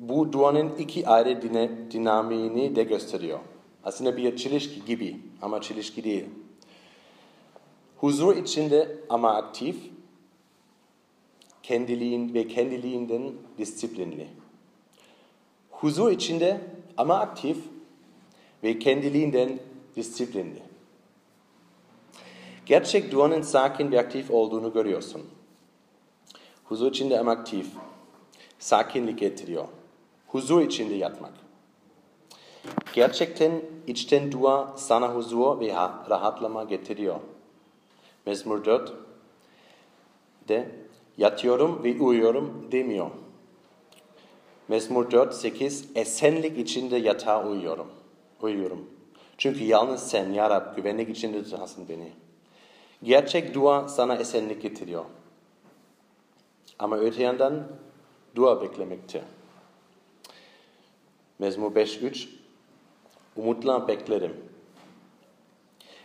bu 0.00 0.32
duanın 0.32 0.76
iki 0.76 1.08
ayrı 1.08 1.42
dinamiğini 1.90 2.76
de 2.76 2.82
gösteriyor. 2.82 3.38
Aslında 3.84 4.16
bir 4.16 4.36
çelişki 4.36 4.84
gibi 4.84 5.20
ama 5.42 5.60
çelişki 5.60 6.04
değil. 6.04 6.24
Huzur 7.96 8.36
içinde 8.36 8.96
ama 9.08 9.34
aktif, 9.34 9.76
kendiliğin 11.62 12.34
ve 12.34 12.48
kendiliğinden 12.48 13.32
disiplinli. 13.58 14.28
Huzur 15.70 16.10
içinde 16.10 16.60
ama 16.96 17.18
aktif 17.18 17.58
ve 18.62 18.78
kendiliğinden 18.78 19.58
disiplinli. 19.96 20.62
Gerçek 22.66 23.12
duanın 23.12 23.42
sakin 23.42 23.92
ve 23.92 24.00
aktif 24.00 24.30
olduğunu 24.30 24.72
görüyorsun. 24.72 25.22
Huzur 26.64 26.90
içinde 26.90 27.20
ama 27.20 27.30
aktif. 27.30 27.66
Sakinlik 28.58 29.18
getiriyor. 29.18 29.68
Huzur 30.32 30.60
içinde 30.62 30.94
yatmak. 30.94 31.32
Gerçekten 32.92 33.62
içten 33.86 34.32
dua 34.32 34.76
sana 34.76 35.14
huzur 35.14 35.60
ve 35.60 35.74
rahatlama 36.10 36.64
getiriyor. 36.64 37.20
Mezmur 38.26 38.64
4 38.64 38.92
de 40.48 40.70
yatıyorum 41.18 41.84
ve 41.84 42.00
uyuyorum 42.00 42.68
demiyor. 42.72 43.10
Mezmur 44.68 45.10
4, 45.10 45.34
8 45.34 45.88
esenlik 45.94 46.58
içinde 46.58 46.96
yatağa 46.96 47.46
uyuyorum. 47.46 47.86
Uyuyorum. 48.42 48.90
Çünkü 49.38 49.64
yalnız 49.64 50.10
sen 50.10 50.32
ya 50.32 50.50
Rab 50.50 50.76
güvenlik 50.76 51.08
içinde 51.08 51.44
tutarsın 51.44 51.88
beni. 51.88 52.12
Gerçek 53.02 53.54
dua 53.54 53.88
sana 53.88 54.16
esenlik 54.16 54.62
getiriyor. 54.62 55.04
Ama 56.78 56.98
öte 56.98 57.22
yandan 57.22 57.66
dua 58.34 58.62
beklemekte. 58.62 59.22
Mezmur 61.40 61.72
5.3 61.72 62.28
Umutla 63.36 63.88
beklerim. 63.88 64.36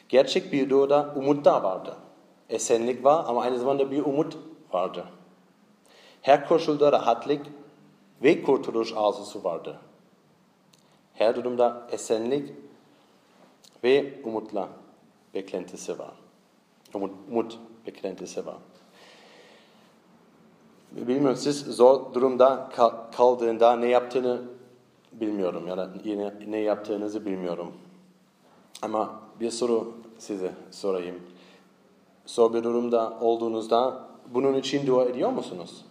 Gerçek 0.09 0.53
bir 0.53 0.69
duada 0.69 1.13
umut 1.15 1.45
da 1.45 1.63
vardı. 1.63 1.97
Esenlik 2.49 3.03
var 3.03 3.25
ama 3.27 3.41
aynı 3.41 3.59
zamanda 3.59 3.91
bir 3.91 4.05
umut 4.05 4.37
vardı. 4.73 5.05
Her 6.21 6.47
koşulda 6.47 6.91
rahatlık 6.91 7.45
ve 8.23 8.43
kurtuluş 8.43 8.93
arzusu 8.95 9.43
vardı. 9.43 9.79
Her 11.13 11.35
durumda 11.35 11.87
esenlik 11.91 12.53
ve 13.83 14.13
umutla 14.23 14.69
beklentisi 15.33 15.99
var. 15.99 16.13
Umut, 16.93 17.11
umut 17.31 17.59
beklentisi 17.87 18.45
var. 18.45 18.57
Bilmiyorum 20.91 21.37
siz 21.37 21.65
zor 21.65 22.13
durumda 22.13 22.69
kaldığında 23.11 23.75
ne 23.75 23.87
yaptığını 23.87 24.41
bilmiyorum 25.21 25.67
ya 25.67 25.77
da 25.77 25.89
yine 26.03 26.33
ne 26.47 26.57
yaptığınızı 26.57 27.25
bilmiyorum. 27.25 27.71
Ama 28.81 29.19
bir 29.39 29.51
soru 29.51 29.93
size 30.17 30.51
sorayım. 30.71 31.19
Zor 32.25 32.53
bir 32.53 32.63
durumda 32.63 33.17
olduğunuzda 33.21 34.07
bunun 34.33 34.53
için 34.53 34.87
dua 34.87 35.05
ediyor 35.05 35.29
musunuz? 35.29 35.85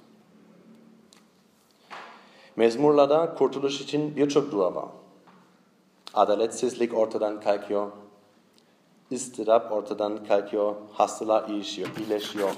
Mezmurlarda 2.56 3.34
kurtuluş 3.34 3.80
için 3.80 4.16
birçok 4.16 4.52
dua 4.52 4.74
var. 4.74 4.88
Adaletsizlik 6.14 6.94
ortadan 6.94 7.40
kalkıyor. 7.40 7.90
İstirap 9.10 9.72
ortadan 9.72 10.24
kalkıyor. 10.24 10.74
Hastalar 10.92 11.48
iyileşiyor. 11.48 11.88
iyileşiyor. 11.98 12.50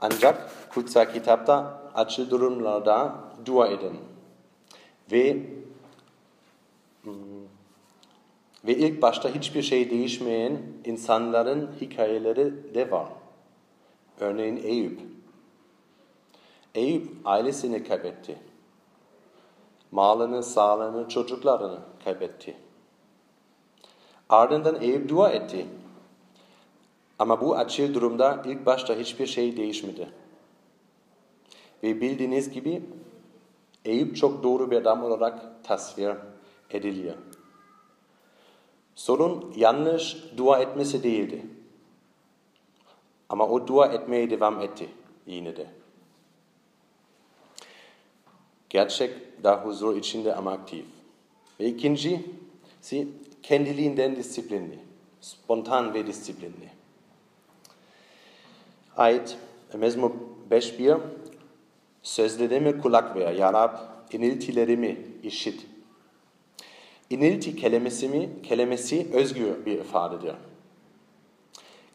Ancak 0.00 0.50
kutsal 0.76 1.12
kitapta 1.12 1.82
acı 1.94 2.30
durumlarda 2.30 3.14
dua 3.46 3.68
edin. 3.68 3.98
Ve 5.12 5.42
hmm, 7.02 7.12
ve 8.64 8.76
ilk 8.76 9.02
başta 9.02 9.28
hiçbir 9.28 9.62
şey 9.62 9.90
değişmeyen 9.90 10.62
insanların 10.84 11.70
hikayeleri 11.80 12.74
de 12.74 12.90
var. 12.90 13.08
Örneğin 14.20 14.56
Eyüp. 14.56 15.00
Eyüp 16.74 17.08
ailesini 17.24 17.84
kaybetti. 17.84 18.38
Malını, 19.90 20.42
sağlığını, 20.42 21.08
çocuklarını 21.08 21.78
kaybetti. 22.04 22.56
Ardından 24.28 24.82
Eyüp 24.82 25.08
dua 25.08 25.30
etti. 25.30 25.66
Ama 27.18 27.40
bu 27.40 27.56
acı 27.56 27.94
durumda 27.94 28.42
ilk 28.46 28.66
başta 28.66 28.94
hiçbir 28.94 29.26
şey 29.26 29.56
değişmedi. 29.56 30.08
Ve 31.82 32.00
bildiğiniz 32.00 32.50
gibi 32.50 32.82
Eyüp 33.86 34.16
çok 34.16 34.42
doğru 34.42 34.70
bir 34.70 34.76
adam 34.76 35.02
olarak 35.02 35.64
tasvir 35.64 36.14
ediliyor. 36.70 37.14
Sorun 38.94 39.54
yanlış 39.56 40.16
dua 40.36 40.58
etmesi 40.58 41.02
değildi. 41.02 41.46
Ama 43.28 43.48
o 43.48 43.66
dua 43.66 43.86
etmeye 43.86 44.30
devam 44.30 44.60
etti 44.60 44.88
yine 45.26 45.56
de. 45.56 45.66
Gerçek 48.70 49.44
da 49.44 49.64
huzur 49.64 49.96
içinde 49.96 50.34
ama 50.34 50.52
aktif. 50.52 50.84
Ve 51.60 51.66
ikincisi 51.66 53.08
kendiliğinden 53.42 54.16
disiplinli. 54.16 54.78
Spontan 55.20 55.94
ve 55.94 56.06
disiplinli. 56.06 56.70
Ayet 58.96 59.36
Mezmur 59.74 60.10
5.1 60.50 61.00
Sözlerime 62.06 62.78
kulak 62.78 63.16
ver 63.16 63.32
ya 63.32 63.52
Rab, 63.52 63.76
iniltilerimi 64.12 64.98
işit. 65.22 65.66
İnilti 67.10 67.56
kelimesi 67.56 68.08
mi? 68.08 68.42
Kelimesi 68.42 69.10
özgür 69.12 69.66
bir 69.66 69.78
ifadedir. 69.78 70.34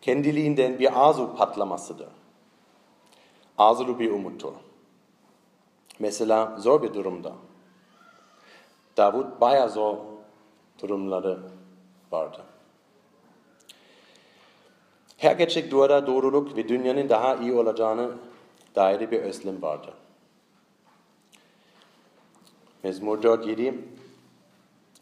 Kendiliğinden 0.02 0.80
bir 0.80 1.08
arzu 1.08 1.36
patlamasıdır. 1.36 2.08
Arzulu 3.58 4.00
bir 4.00 4.12
umuttur. 4.12 4.54
Mesela 6.00 6.58
zor 6.60 6.84
bir 6.84 6.94
durumda. 6.94 7.34
Davut 8.98 9.42
bayağı 9.42 9.70
zor 9.70 9.98
durumları 10.82 11.40
vardı. 12.12 12.44
Her 15.18 15.36
gerçek 15.36 15.72
duada 15.72 16.08
doğruluk 16.08 16.58
ve 16.58 16.70
dünyanın 16.70 17.10
daha 17.10 17.36
iyi 17.36 17.54
olacağını 17.54 18.12
dair 18.76 19.12
bir 19.12 19.20
özlem 19.20 19.62
vardı. 19.62 19.94
Mezmur 22.84 23.24
4.7 23.24 23.74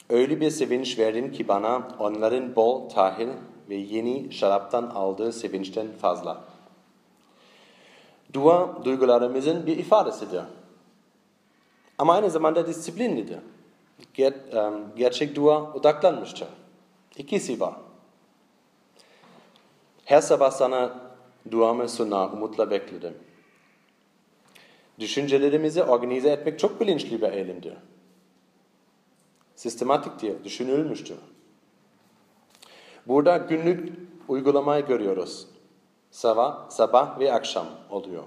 Öyle 0.09 0.41
bir 0.41 0.49
sevinç 0.49 0.99
verdin 0.99 1.31
ki 1.31 1.47
bana 1.47 1.87
onların 1.99 2.55
bol 2.55 2.89
tahil 2.89 3.29
ve 3.69 3.75
yeni 3.75 4.31
şaraptan 4.31 4.83
aldığı 4.83 5.31
sevinçten 5.31 5.87
fazla. 6.01 6.41
Dua 8.33 8.85
duygularımızın 8.85 9.65
bir 9.65 9.77
ifadesidir. 9.77 10.41
Ama 11.97 12.13
aynı 12.13 12.29
zamanda 12.29 12.67
disiplinlidir. 12.67 13.39
Ger 14.13 14.33
gerçek 14.95 15.35
dua 15.35 15.73
odaklanmıştır. 15.73 16.47
İkisi 17.17 17.59
var. 17.59 17.73
Her 20.05 20.21
sabah 20.21 20.51
sana 20.51 20.99
duamı 21.51 21.89
sunar, 21.89 22.29
umutla 22.29 22.71
bekledim. 22.71 23.17
Düşüncelerimizi 24.99 25.83
organize 25.83 26.29
etmek 26.29 26.59
çok 26.59 26.81
bilinçli 26.81 27.21
bir 27.21 27.31
eylemdir. 27.31 27.73
Sistematik 29.55 30.19
diye 30.19 30.43
düşünülmüştür. 30.43 31.17
Burada 33.07 33.37
günlük 33.37 33.93
uygulamayı 34.27 34.85
görüyoruz. 34.85 35.47
Sabah, 36.11 36.69
sabah 36.69 37.19
ve 37.19 37.33
akşam 37.33 37.67
oluyor. 37.89 38.23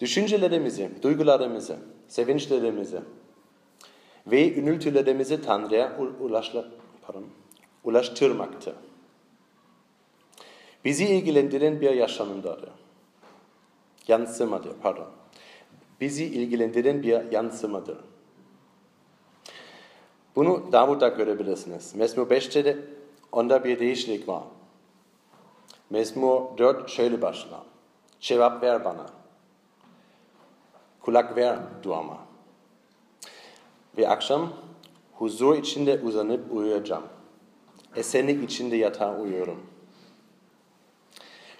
Düşüncelerimizi, 0.00 0.90
duygularımızı, 1.02 1.76
sevinçlerimizi 2.08 3.00
ve 4.26 4.54
ünültülerimizi 4.54 5.42
Tanrı'ya 5.42 5.98
ulaşla, 6.20 6.64
pardon, 7.02 7.24
ulaştırmaktır. 7.84 8.74
Bizi 10.84 11.04
ilgilendiren 11.04 11.80
bir 11.80 11.90
yaşamındadır. 11.90 12.70
Yansımadır, 14.08 14.72
pardon. 14.82 15.06
Bizi 16.00 16.24
ilgilendiren 16.24 17.02
bir 17.02 17.32
yansımadır. 17.32 17.98
Bunu 20.36 20.72
Davud'da 20.72 21.08
görebilirsiniz. 21.08 21.94
Mezmur 21.94 22.26
5'te 22.26 22.64
de 22.64 22.78
onda 23.32 23.64
bir 23.64 23.80
değişiklik 23.80 24.28
var. 24.28 24.42
Mezmur 25.90 26.58
4 26.58 26.90
şöyle 26.90 27.22
başlar. 27.22 27.60
Cevap 28.20 28.62
ver 28.62 28.84
bana. 28.84 29.06
Kulak 31.00 31.36
ver 31.36 31.58
duama. 31.82 32.18
Ve 33.98 34.08
akşam 34.08 34.52
huzur 35.14 35.56
içinde 35.58 36.00
uzanıp 36.04 36.52
uyuyacağım. 36.52 37.04
Esenlik 37.96 38.44
içinde 38.44 38.76
yatağa 38.76 39.16
uyuyorum. 39.16 39.66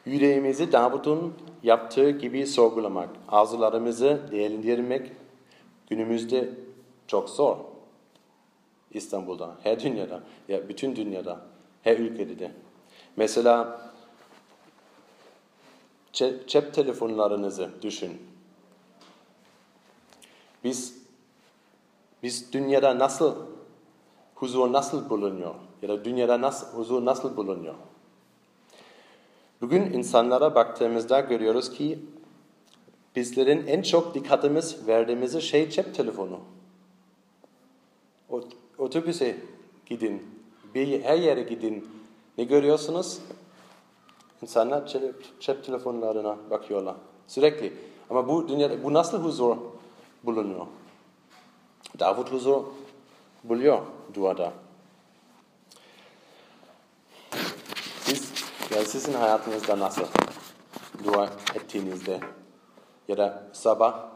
Yüreğimizi 0.07 0.73
Davud'un 0.73 1.35
yaptığı 1.63 2.11
gibi 2.11 2.47
sorgulamak, 2.47 3.09
arzularımızı 3.29 4.21
değerlendirmek 4.31 5.13
günümüzde 5.91 6.51
çok 7.07 7.31
zor. 7.31 7.57
İstanbul'da, 8.91 9.57
her 9.63 9.81
dünyada, 9.81 10.23
ya 10.49 10.69
bütün 10.69 10.97
dünyada, 10.97 11.41
her 11.83 11.99
ülkede 11.99 12.39
de. 12.39 12.53
Mesela 13.17 13.81
cep 16.47 16.75
telefonlarınızı 16.75 17.71
düşün. 17.83 18.23
Biz 20.65 21.01
biz 22.23 22.53
dünyada 22.53 22.99
nasıl 22.99 23.37
huzur 24.35 24.73
nasıl 24.73 25.11
bulunuyor? 25.11 25.55
Ya 25.83 25.89
da 25.89 26.05
dünyada 26.05 26.41
nasıl, 26.41 26.79
huzur 26.79 27.05
nasıl 27.05 27.37
bulunuyor? 27.37 27.75
Bugün 29.61 29.93
insanlara 29.93 30.55
baktığımızda 30.55 31.21
görüyoruz 31.21 31.71
ki 31.71 31.99
bizlerin 33.17 33.67
en 33.67 33.83
çok 33.83 34.15
dikkatimiz 34.15 34.87
verdiğimiz 34.87 35.43
şey 35.43 35.71
cep 35.71 35.95
telefonu. 35.95 36.41
Otobüse 38.79 39.37
gidin, 39.87 40.23
bir 40.75 41.03
her 41.03 41.19
yere 41.19 41.43
gidin. 41.43 41.89
Ne 42.39 42.45
görüyorsunuz? 42.45 43.19
İnsanlar 44.43 44.87
cep, 44.87 45.41
cep 45.41 45.65
telefonlarına 45.65 46.37
bakıyorlar 46.51 46.97
sürekli. 47.27 47.73
Ama 48.11 48.29
bu 48.29 48.49
dünyada 48.49 48.85
bu 48.85 48.95
nasıl 48.95 49.23
huzur 49.23 49.57
bulunuyor? 50.25 50.67
Davud 51.99 52.29
huzur 52.29 52.63
buluyor 53.45 53.79
duada. 54.15 54.53
Siz, 58.71 58.79
ya 58.79 58.85
sizin 58.85 59.13
hayatınızda 59.13 59.79
nasıl 59.79 60.03
dua 61.05 61.29
ettiğinizde 61.55 62.21
ya 63.09 63.17
da 63.17 63.43
sabah 63.53 64.09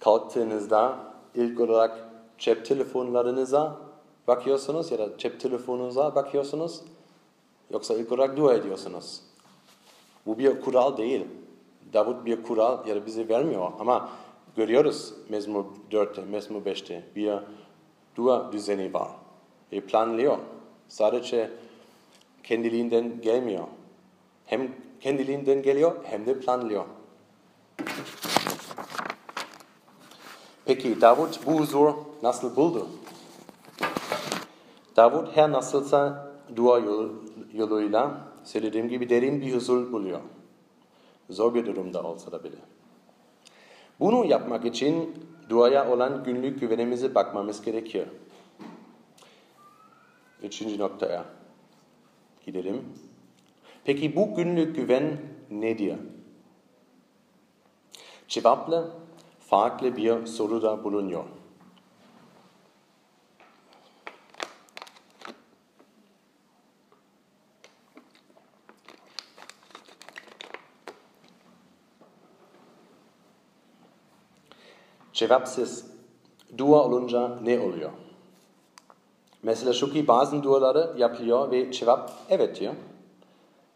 kalktığınızda 0.00 0.98
ilk 1.34 1.60
olarak 1.60 1.98
cep 2.38 2.66
telefonlarınıza 2.66 3.76
bakıyorsunuz 4.26 4.90
ya 4.90 4.98
da 4.98 5.18
cep 5.18 5.40
telefonunuza 5.40 6.14
bakıyorsunuz 6.14 6.80
yoksa 7.70 7.94
ilk 7.94 8.12
olarak 8.12 8.36
dua 8.36 8.54
ediyorsunuz. 8.54 9.20
Bu 10.26 10.38
bir 10.38 10.60
kural 10.60 10.96
değil. 10.96 11.26
Davut 11.92 12.26
bir 12.26 12.42
kural 12.42 12.86
ya 12.86 12.96
da 12.96 13.06
bize 13.06 13.28
vermiyor 13.28 13.72
ama 13.80 14.08
görüyoruz 14.56 15.14
Mezmur 15.28 15.64
4'te, 15.90 16.22
Mezmur 16.22 16.62
5'te 16.62 17.04
bir 17.16 17.34
dua 18.16 18.52
düzeni 18.52 18.94
var. 18.94 19.08
Ve 19.72 19.80
planlıyor. 19.80 20.38
Sadece 20.88 21.50
kendiliğinden 22.44 23.20
gelmiyor. 23.20 23.64
Hem 24.46 24.74
kendiliğinden 25.00 25.62
geliyor 25.62 25.96
hem 26.04 26.26
de 26.26 26.40
planlıyor. 26.40 26.84
Peki 30.64 31.00
Davut 31.00 31.46
bu 31.46 31.60
huzur 31.60 31.94
nasıl 32.22 32.56
buldu? 32.56 32.88
Davut 34.96 35.36
her 35.36 35.52
nasılsa 35.52 36.30
dua 36.56 36.80
yoluyla 37.52 38.20
söylediğim 38.44 38.88
gibi 38.88 39.08
derin 39.08 39.40
bir 39.40 39.54
huzur 39.54 39.92
buluyor. 39.92 40.20
Zor 41.30 41.54
bir 41.54 41.66
durumda 41.66 42.02
olsa 42.02 42.32
da 42.32 42.44
bile. 42.44 42.56
Bunu 44.00 44.24
yapmak 44.24 44.64
için 44.64 45.14
duaya 45.48 45.90
olan 45.90 46.24
günlük 46.24 46.60
güvenimize 46.60 47.14
bakmamız 47.14 47.62
gerekiyor. 47.62 48.06
Üçüncü 50.42 50.78
noktaya 50.78 51.24
gidelim. 52.46 52.84
Peki 53.84 54.16
bu 54.16 54.34
günlük 54.34 54.76
güven 54.76 55.20
nedir? 55.50 55.96
Cevapla 58.28 58.90
farklı 59.40 59.96
bir 59.96 60.26
soruda 60.26 60.84
bulunuyor. 60.84 61.24
Cevapsız 75.12 75.86
dua 76.58 76.84
olunca 76.84 77.38
ne 77.42 77.60
oluyor? 77.60 78.03
Mesela 79.44 79.72
şu 79.72 79.92
ki 79.92 80.08
bazı 80.08 80.42
duaları 80.42 80.98
yapılıyor 80.98 81.50
ve 81.50 81.72
cevap 81.72 82.12
evet 82.30 82.60
diyor. 82.60 82.74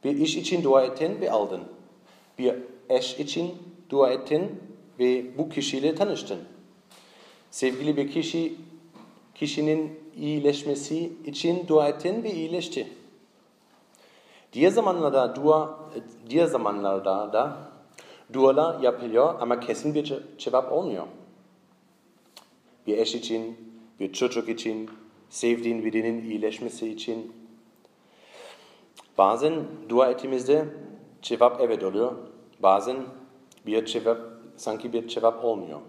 Bir 0.04 0.16
iş 0.16 0.36
için 0.36 0.64
dua 0.64 0.82
ettin 0.82 1.20
ve 1.20 1.30
aldın. 1.30 1.60
Bir 2.38 2.54
eş 2.88 3.20
için 3.20 3.54
dua 3.90 4.10
ettin 4.10 4.62
ve 4.98 5.38
bu 5.38 5.48
kişiyle 5.48 5.94
tanıştın. 5.94 6.38
Sevgili 7.50 7.96
bir 7.96 8.10
kişi 8.10 8.56
kişinin 9.34 10.00
iyileşmesi 10.16 11.12
için 11.26 11.68
dua 11.68 11.88
ettin 11.88 12.22
ve 12.22 12.32
iyileşti. 12.32 12.88
Diğer 14.52 14.70
zamanlarda 14.70 15.36
dua, 15.36 15.78
diğer 16.30 16.46
zamanlarda 16.46 17.32
da 17.32 17.56
dualar 18.32 18.80
yapılıyor 18.80 19.34
ama 19.40 19.60
kesin 19.60 19.94
bir 19.94 20.14
cevap 20.38 20.72
olmuyor 20.72 21.06
bir 22.88 22.98
eş 22.98 23.14
için, 23.14 23.56
bir 24.00 24.12
çocuk 24.12 24.48
için, 24.48 24.90
sevdiğin 25.30 25.84
birinin 25.84 26.30
iyileşmesi 26.30 26.88
için. 26.88 27.32
Bazen 29.18 29.54
dua 29.88 30.10
ettiğimizde 30.10 30.64
cevap 31.22 31.60
evet 31.60 31.82
oluyor. 31.82 32.12
Bazen 32.60 32.96
bir 33.66 33.86
cevap, 33.86 34.18
sanki 34.56 34.92
bir 34.92 35.08
cevap 35.08 35.44
olmuyor. 35.44 35.80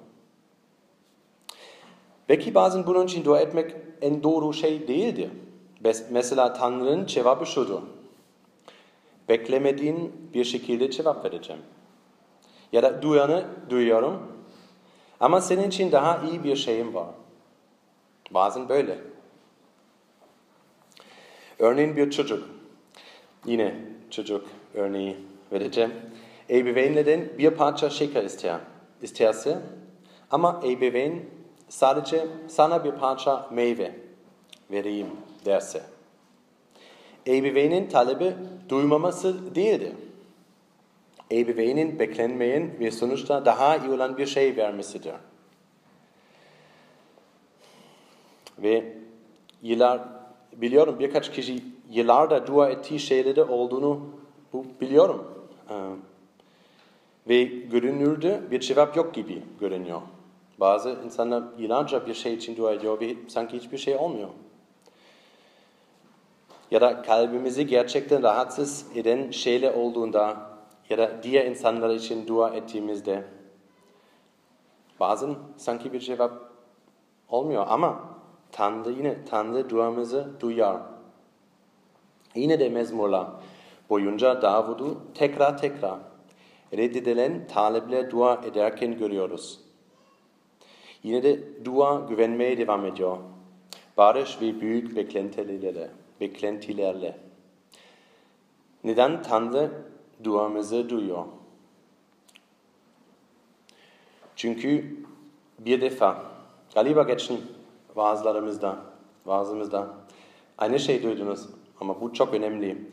Belki 2.30 2.56
bazen 2.56 2.88
bunun 2.88 3.06
için 3.06 3.26
dua 3.26 3.40
etmek 3.40 3.76
en 4.02 4.24
doğru 4.24 4.54
şey 4.54 4.88
değildir. 4.88 5.30
Mesela 6.10 6.54
Tanrı'nın 6.54 7.06
cevabı 7.06 7.46
şudur. 7.46 7.82
Beklemediğin 9.30 10.30
bir 10.34 10.44
şekilde 10.44 10.92
cevap 10.92 11.26
vereceğim. 11.26 11.62
Ya 12.72 12.84
da 12.84 13.02
duyanı 13.02 13.46
duyuyorum 13.70 14.28
ama 15.20 15.42
senin 15.42 15.68
için 15.68 15.92
daha 15.92 16.22
iyi 16.28 16.44
bir 16.44 16.56
şeyim 16.56 16.94
var. 16.94 17.08
Bazen 18.32 18.70
böyle. 18.70 19.09
Örneğin 21.60 21.96
bir 21.96 22.12
çocuk. 22.12 22.50
Yine 23.46 23.76
çocuk 24.10 24.48
örneği 24.74 25.18
vereceğim. 25.52 25.92
Ebeveynlerden 26.50 27.30
bir 27.38 27.50
parça 27.50 27.90
şeker 27.90 28.24
ister, 28.24 28.60
isterse 29.02 29.60
ama 30.32 30.62
ebeveyn 30.66 31.26
sadece 31.70 32.28
sana 32.48 32.84
bir 32.84 32.92
parça 32.92 33.50
meyve 33.52 33.96
vereyim 34.72 35.08
derse. 35.46 35.82
Ebeveynin 37.28 37.90
talebi 37.90 38.34
duymaması 38.70 39.56
değildir 39.56 39.94
ebeveynin 41.32 42.00
beklenmeyen 42.00 42.80
ve 42.80 42.92
sonuçta 42.92 43.46
daha 43.46 43.78
iyi 43.78 43.90
olan 43.90 44.18
bir 44.18 44.26
şey 44.26 44.58
vermesidir. 44.58 45.14
Ve 48.60 48.94
yıllar, 49.62 50.02
biliyorum 50.62 50.96
birkaç 51.00 51.32
kişi 51.32 51.64
yıllarda 51.90 52.48
dua 52.48 52.70
ettiği 52.70 53.00
şeyleri 53.00 53.44
olduğunu 53.44 54.02
biliyorum. 54.82 55.28
Ee, 55.70 55.74
ve 57.30 57.44
görünürde 57.44 58.42
bir 58.52 58.60
cevap 58.60 58.98
yok 58.98 59.14
gibi 59.14 59.44
görünüyor. 59.60 60.02
Bazı 60.60 60.98
insanlar 61.06 61.44
yıllarca 61.58 62.08
bir 62.08 62.14
şey 62.14 62.34
için 62.34 62.58
dua 62.58 62.74
ediyor 62.74 63.02
ve 63.02 63.16
sanki 63.28 63.58
hiçbir 63.58 63.78
şey 63.78 63.96
olmuyor. 63.96 64.30
Ya 66.72 66.82
da 66.82 67.02
kalbimizi 67.02 67.68
gerçekten 67.68 68.24
rahatsız 68.24 68.86
eden 68.96 69.32
şeyler 69.32 69.74
olduğunda 69.74 70.50
ya 70.90 70.98
da 70.98 71.24
diğer 71.24 71.46
insanlar 71.46 71.90
için 71.90 72.28
dua 72.28 72.50
ettiğimizde 72.50 73.24
bazen 75.00 75.36
sanki 75.58 75.94
bir 75.94 76.00
cevap 76.00 76.34
olmuyor 77.30 77.66
ama 77.70 78.09
Tanrı 78.52 78.92
yine 78.92 79.26
Tanrı 79.26 79.70
duamızı 79.70 80.30
duyar. 80.40 80.82
Yine 82.36 82.60
de 82.60 82.70
mezmurlar 82.70 83.28
boyunca 83.90 84.42
Davud'u 84.42 84.98
tekrar 85.14 85.58
tekrar 85.58 86.00
reddedilen 86.74 87.48
taleple 87.48 88.12
dua 88.12 88.42
ederken 88.46 88.98
görüyoruz. 88.98 89.60
Yine 91.04 91.24
de 91.24 91.66
dua 91.66 92.06
güvenmeye 92.10 92.58
devam 92.58 92.86
ediyor. 92.86 93.18
Barış 93.98 94.42
ve 94.42 94.62
büyük 94.62 94.96
beklentilerle. 94.96 95.90
beklentilerle. 96.22 97.18
Neden 98.84 99.24
Tanrı 99.24 99.72
duamızı 100.24 100.90
duyuyor? 100.90 101.26
Çünkü 104.36 104.98
bir 105.60 105.82
defa 105.82 106.26
galiba 106.76 107.04
geçen 107.04 107.38
vaazlarımızda, 107.96 108.78
vaazımızda 109.26 109.88
aynı 110.58 110.80
şey 110.80 111.04
duydunuz 111.04 111.50
ama 111.80 112.02
bu 112.02 112.14
çok 112.14 112.34
önemli. 112.34 112.92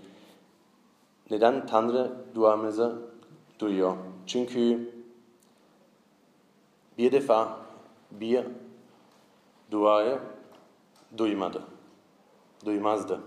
Neden 1.31 1.67
Tanrı 1.67 2.13
duamızı 2.35 3.03
duyuyor? 3.59 3.97
Çünkü 4.27 4.95
bir 6.99 7.13
defa 7.13 7.59
bir 8.11 8.45
duayı 9.71 10.19
duymadı. 11.17 11.63
Duymazdı. 12.65 13.21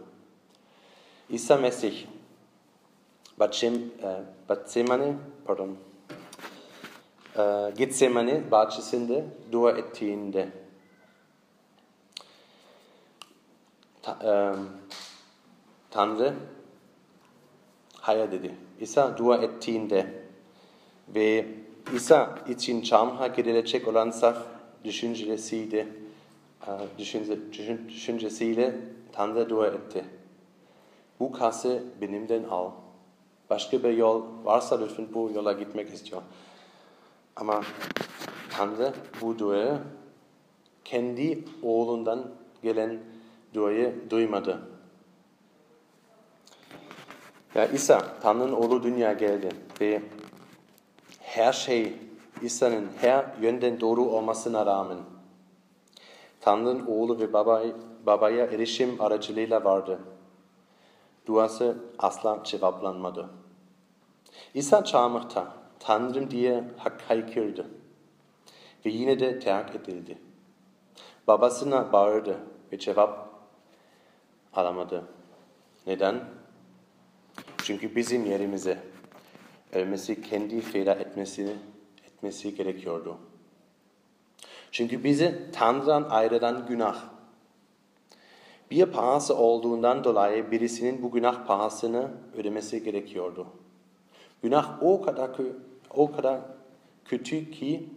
İsa 1.29 1.57
Mesih 1.57 2.05
Batsemane, 4.49 5.15
pardon, 5.45 5.69
Getsemane 7.77 8.51
bahçesinde 8.51 9.25
dua 9.51 9.71
ettiğinde 9.71 10.49
Tanrı 15.91 16.33
hayır 17.93 18.31
dedi. 18.31 18.55
İsa 18.79 19.17
dua 19.17 19.37
ettiğinde 19.37 20.23
ve 21.15 21.45
İsa 21.95 22.39
için 22.47 22.81
çamha 22.81 23.27
gidilecek 23.27 23.87
olan 23.87 24.09
saf 24.09 24.37
düşüncesiyle, 24.83 25.87
düşüncesiyle 27.87 28.75
Tanrı 29.11 29.49
dua 29.49 29.67
etti. 29.67 30.05
Bu 31.19 31.31
kası 31.31 31.83
benimden 32.01 32.43
al. 32.43 32.71
Başka 33.49 33.83
bir 33.83 33.97
yol 33.97 34.23
varsa 34.43 34.79
lütfen 34.79 35.07
bu 35.13 35.31
yola 35.35 35.53
gitmek 35.53 35.93
istiyor. 35.93 36.21
Ama 37.35 37.61
Tanrı 38.49 38.93
bu 39.21 39.39
duayı 39.39 39.77
kendi 40.85 41.45
oğlundan 41.63 42.31
gelen 42.63 42.99
duayı 43.53 44.09
duymadı. 44.09 44.61
Ya 47.55 47.67
İsa, 47.67 48.19
Tanrı'nın 48.21 48.51
oğlu 48.51 48.83
dünya 48.83 49.13
geldi 49.13 49.49
ve 49.81 50.01
her 51.19 51.53
şey 51.53 51.93
İsa'nın 52.41 52.89
her 53.01 53.25
yönden 53.41 53.79
doğru 53.79 54.01
olmasına 54.05 54.65
rağmen 54.65 54.97
Tanrı'nın 56.41 56.85
oğlu 56.85 57.19
ve 57.19 57.33
babaya, 57.33 57.73
babaya 58.05 58.45
erişim 58.45 59.01
aracılığıyla 59.01 59.63
vardı. 59.63 59.99
Duası 61.25 61.77
asla 61.99 62.39
cevaplanmadı. 62.43 63.29
İsa 64.53 64.83
çağırmakta 64.83 65.53
Tanrım 65.79 66.31
diye 66.31 66.63
haykırdı 67.07 67.67
ve 68.85 68.89
yine 68.89 69.19
de 69.19 69.39
terk 69.39 69.75
edildi. 69.75 70.17
Babasına 71.27 71.93
bağırdı 71.93 72.37
ve 72.71 72.79
cevap 72.79 73.28
alamadı. 74.53 75.03
Neden? 75.87 76.23
Çünkü 77.63 77.95
bizim 77.95 78.25
yerimize 78.25 78.79
ölmesi, 79.73 80.21
kendi 80.21 80.61
feda 80.61 80.93
etmesi, 80.93 81.55
etmesi 82.07 82.55
gerekiyordu. 82.55 83.17
Çünkü 84.71 85.03
bizi 85.03 85.51
Tanrı'dan 85.53 86.03
ayrılan 86.09 86.65
günah, 86.67 87.03
bir 88.71 88.85
pahası 88.85 89.37
olduğundan 89.37 90.03
dolayı 90.03 90.51
birisinin 90.51 91.03
bu 91.03 91.11
günah 91.11 91.47
pahasını 91.47 92.11
ödemesi 92.37 92.83
gerekiyordu. 92.83 93.47
Günah 94.43 94.83
o 94.83 95.01
kadar 95.01 95.31
o 95.89 96.11
kadar 96.11 96.41
kötü 97.05 97.51
ki 97.51 97.89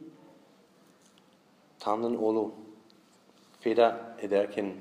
Tanrı'nın 1.79 2.17
oğlu 2.17 2.55
feda 3.61 4.17
ederken 4.21 4.73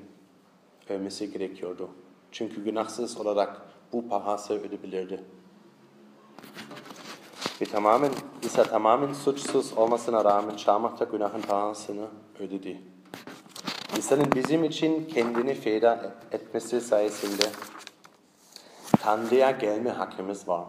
ölmesi 0.88 1.32
gerekiyordu. 1.32 1.90
Çünkü 2.32 2.64
günahsız 2.64 3.16
olarak 3.16 3.62
bu 3.92 4.08
pahası 4.08 4.54
ödebilirdi. 4.54 5.24
Ve 7.60 7.64
tamamen, 7.64 8.10
İsa 8.42 8.64
tamamen 8.64 9.12
suçsuz 9.12 9.72
olmasına 9.78 10.24
rağmen 10.24 10.56
çarmıhta 10.56 11.04
günahın 11.04 11.42
pahasını 11.42 12.06
ödedi. 12.38 12.80
İsa'nın 13.98 14.32
bizim 14.34 14.64
için 14.64 15.04
kendini 15.04 15.54
feda 15.54 16.14
etmesi 16.32 16.80
sayesinde 16.80 17.42
Tanrı'ya 19.00 19.50
gelme 19.50 19.90
hakkımız 19.90 20.48
var. 20.48 20.64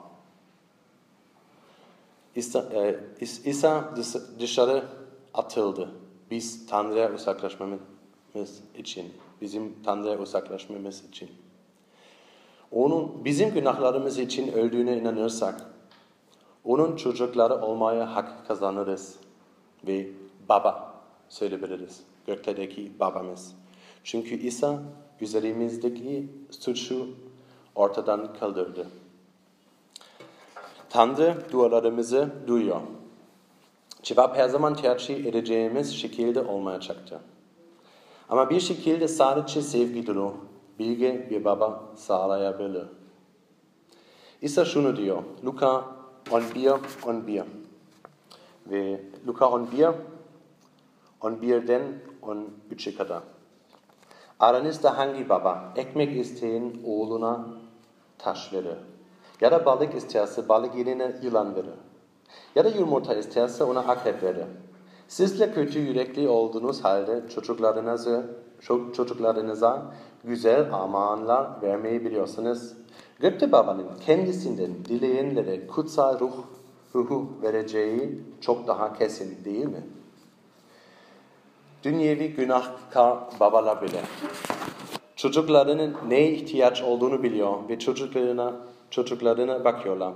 İsa, 2.36 2.60
e, 2.60 2.99
İsa 3.45 3.95
dışarı 4.39 4.86
atıldı. 5.34 5.91
Biz 6.32 6.67
Tanrı'ya 6.67 7.13
uzaklaşmamız 7.13 7.80
için, 8.78 9.13
bizim 9.41 9.84
Tanrı'ya 9.84 10.19
uzaklaşmamız 10.19 11.04
için. 11.06 11.30
Onun 12.72 13.26
bizim 13.26 13.54
günahlarımız 13.54 14.19
için 14.19 14.52
öldüğüne 14.52 14.98
inanırsak, 14.98 15.62
onun 16.63 16.96
çocukları 16.96 17.62
olmaya 17.62 18.15
hak 18.15 18.48
kazanırız 18.48 19.15
ve 19.88 20.08
baba 20.50 20.93
söyleyebiliriz. 21.30 22.04
Göktedeki 22.28 22.91
babamız. 23.00 23.56
Çünkü 24.04 24.36
İsa 24.36 24.80
üzerimizdeki 25.22 26.30
suçu 26.50 27.08
ortadan 27.76 28.34
kaldırdı. 28.34 28.88
Tanrı 30.89 31.38
dualarımızı 31.52 32.30
duyuyor. 32.48 32.82
Cevap 34.04 34.38
her 34.38 34.50
zaman 34.50 34.76
tercih 34.76 35.26
edeceğimiz 35.26 35.96
şekilde 35.96 36.41
olmayacaktır. 36.41 37.19
Ama 38.30 38.50
bir 38.50 38.60
şekilde 38.60 39.08
sadece 39.08 39.62
sevgi 39.62 40.08
dolu, 40.08 40.36
bilge 40.80 41.28
bir 41.30 41.46
baba 41.46 41.84
sağlayabilir. 41.96 42.86
İsa 44.42 44.66
şunu 44.66 44.98
diyor, 44.98 45.24
Luka 45.46 45.86
11, 46.32 46.72
11. 47.08 47.44
Ve 48.68 49.02
Luka 49.28 49.50
11, 49.52 49.88
11'den 51.22 51.82
13'e 52.22 52.96
kadar. 52.96 53.24
Aranızda 54.40 54.98
hangi 54.98 55.30
baba 55.30 55.74
ekmek 55.76 56.18
isteyen 56.18 56.74
oğluna 56.86 57.46
taş 58.18 58.54
verir? 58.54 58.78
Ya 59.42 59.52
da 59.52 59.66
balık 59.66 59.96
isterse 59.96 60.50
balık 60.50 60.76
yerine 60.76 61.16
yılan 61.22 61.56
verir. 61.56 61.74
Ya 62.56 62.66
da 62.66 62.70
yumurta 62.70 63.16
isterse 63.16 63.64
ona 63.64 63.80
akrep 63.80 64.24
verir. 64.24 64.46
Siz 65.13 65.39
de 65.39 65.52
kötü 65.52 65.80
yürekli 65.80 66.28
olduğunuz 66.28 66.84
halde 66.84 67.23
çocuklarınızı, 67.36 68.26
çocuklarınıza 68.93 69.93
güzel 70.23 70.73
amanlar 70.73 71.62
vermeyi 71.62 72.06
biliyorsunuz. 72.06 72.73
Gökte 73.19 73.52
babanın 73.52 73.88
kendisinden 74.06 74.86
dileyenlere 74.86 75.67
kutsal 75.67 76.19
ruh, 76.19 76.34
ruhu 76.95 77.30
vereceği 77.41 78.21
çok 78.41 78.67
daha 78.67 78.93
kesin 78.93 79.45
değil 79.45 79.65
mi? 79.65 79.84
Dünyevi 81.84 82.28
günahkar 82.28 83.17
babalar 83.39 83.82
bile 83.82 84.02
çocuklarının 85.15 85.95
ne 86.08 86.30
ihtiyaç 86.30 86.82
olduğunu 86.82 87.23
biliyor 87.23 87.69
ve 87.69 87.80
çocuklarına 87.80 88.54
çocuklarına 88.89 89.65
bakıyorlar. 89.65 90.13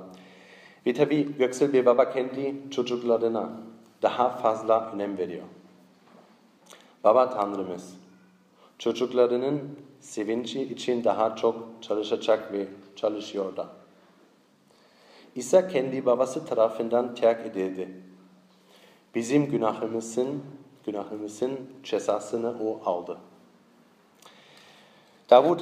Ve 0.86 0.94
tabi 0.94 1.38
göksel 1.38 1.74
bir 1.74 1.86
baba 1.86 2.10
kendi 2.10 2.56
çocuklarına 2.72 3.50
daha 4.02 4.30
fazla 4.30 4.92
önem 4.92 5.18
veriyor. 5.18 5.44
Baba 7.04 7.30
Tanrımız 7.30 7.94
çocuklarının 8.78 9.80
sevinci 10.00 10.62
için 10.62 11.04
daha 11.04 11.36
çok 11.36 11.68
çalışacak 11.82 12.54
ve 12.54 12.68
çalışıyor 12.96 13.58
da. 13.58 13.68
İsa 15.36 15.68
kendi 15.68 16.06
babası 16.06 16.46
tarafından 16.46 17.16
terk 17.16 17.46
edildi. 17.46 17.90
Bizim 19.16 19.46
günahımızın 19.50 20.44
günahımızın 20.86 21.60
cezasını 21.84 22.56
o 22.64 22.82
aldı. 22.86 23.18
Davud 25.30 25.60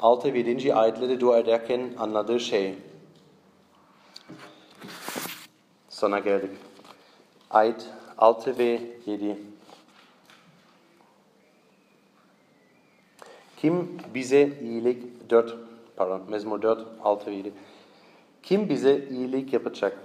6 0.00 0.34
ve 0.34 0.38
7. 0.38 0.74
ayetleri 0.74 1.20
dua 1.20 1.38
ederken 1.38 1.94
anladığı 1.98 2.40
şey. 2.40 2.74
Sona 5.88 6.18
geldik. 6.18 6.50
Ayet 7.50 7.86
6 8.18 8.58
ve 8.58 8.80
7. 9.06 9.36
Kim 13.56 13.98
bize 14.14 14.52
iyilik, 14.62 15.30
4 15.30 15.56
pardon, 15.96 16.22
Mezmur 16.30 16.62
4, 16.62 16.86
6 17.02 17.30
ve 17.30 17.34
7. 17.34 17.52
Kim 18.42 18.68
bize 18.68 19.08
iyilik 19.10 19.52
yapacak 19.52 19.98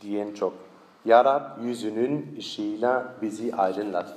diyen 0.00 0.34
çok. 0.34 0.54
Ya 1.04 1.24
Rab 1.24 1.64
yüzünün 1.64 2.36
ışığıyla 2.38 3.14
bizi 3.22 3.54
aydınlat. 3.54 4.16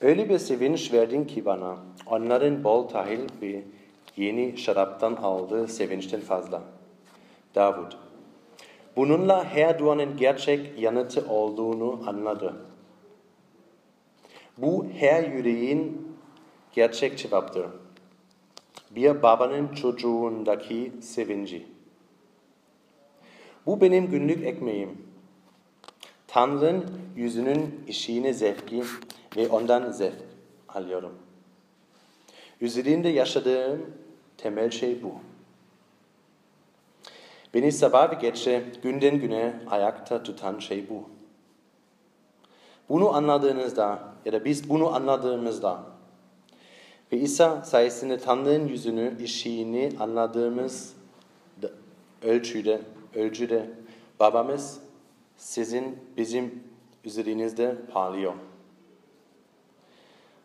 Öyle 0.00 0.28
bir 0.28 0.38
sevinç 0.38 0.92
verdin 0.92 1.24
ki 1.24 1.44
bana, 1.44 1.76
onların 2.06 2.64
bol 2.64 2.88
tahil 2.88 3.20
ve 3.42 3.62
yeni 4.16 4.58
şaraptan 4.58 5.16
aldığı 5.16 5.68
sevinçten 5.68 6.20
fazla. 6.20 6.62
Davud. 7.54 8.03
Bununla 8.96 9.44
her 9.44 9.78
duanın 9.78 10.16
gerçek 10.16 10.78
yanıtı 10.78 11.28
olduğunu 11.28 12.02
anladı. 12.06 12.54
Bu 14.58 14.86
her 14.98 15.24
yüreğin 15.24 16.08
gerçek 16.72 17.18
cevaptır. 17.18 17.66
Bir 18.90 19.22
babanın 19.22 19.68
çocuğundaki 19.68 20.92
sevinci. 21.00 21.66
Bu 23.66 23.80
benim 23.80 24.10
günlük 24.10 24.46
ekmeğim. 24.46 24.98
Tanrı'nın 26.26 26.84
yüzünün 27.16 27.84
ışığını 27.88 28.34
zevki 28.34 28.82
ve 29.36 29.48
ondan 29.48 29.90
zevk 29.90 30.14
alıyorum. 30.68 31.12
Üzerinde 32.60 33.08
yaşadığım 33.08 33.90
temel 34.36 34.70
şey 34.70 35.02
bu. 35.02 35.12
Beni 37.54 37.72
sabah 37.72 38.10
ve 38.10 38.14
gece 38.14 38.64
günden 38.82 39.20
güne 39.20 39.60
ayakta 39.70 40.22
tutan 40.22 40.58
şey 40.58 40.88
bu. 40.88 41.08
Bunu 42.88 43.14
anladığınızda 43.14 44.14
ya 44.24 44.32
da 44.32 44.44
biz 44.44 44.70
bunu 44.70 44.94
anladığımızda 44.94 45.82
ve 47.12 47.16
İsa 47.16 47.64
sayesinde 47.64 48.18
Tanrı'nın 48.18 48.68
yüzünü, 48.68 49.22
işini 49.22 49.92
anladığımız 50.00 50.94
ölçüde, 52.22 52.80
ölçüde 53.14 53.70
babamız 54.20 54.80
sizin, 55.36 55.98
bizim 56.16 56.62
üzerinizde 57.04 57.76
parlıyor. 57.92 58.32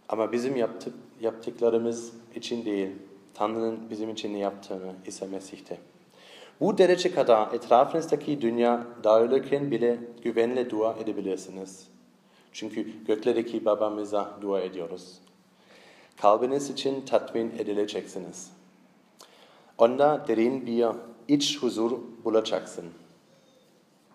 Ama 0.09 0.31
bizim 0.31 0.55
yaptık, 0.55 0.93
yaptıklarımız 1.21 2.13
için 2.35 2.65
değil, 2.65 2.89
Tanrı'nın 3.33 3.89
bizim 3.89 4.09
için 4.09 4.33
ne 4.33 4.37
yaptığını 4.37 4.93
İsa 5.05 5.25
Mesih'te. 5.25 5.77
Bu 6.61 6.77
derece 6.77 7.11
kadar 7.11 7.53
etrafınızdaki 7.53 8.41
dünya 8.41 8.87
dağılırken 9.03 9.71
bile 9.71 9.99
güvenle 10.23 10.69
dua 10.69 10.93
edebilirsiniz. 10.93 11.87
Çünkü 12.53 13.05
göklerdeki 13.05 13.65
babamıza 13.65 14.37
dua 14.41 14.61
ediyoruz. 14.61 15.19
Kalbiniz 16.17 16.69
için 16.69 17.01
tatmin 17.05 17.51
edileceksiniz. 17.59 18.51
Onda 19.77 20.25
derin 20.27 20.65
bir 20.65 20.85
iç 21.27 21.61
huzur 21.61 21.99
bulacaksın. 22.23 22.85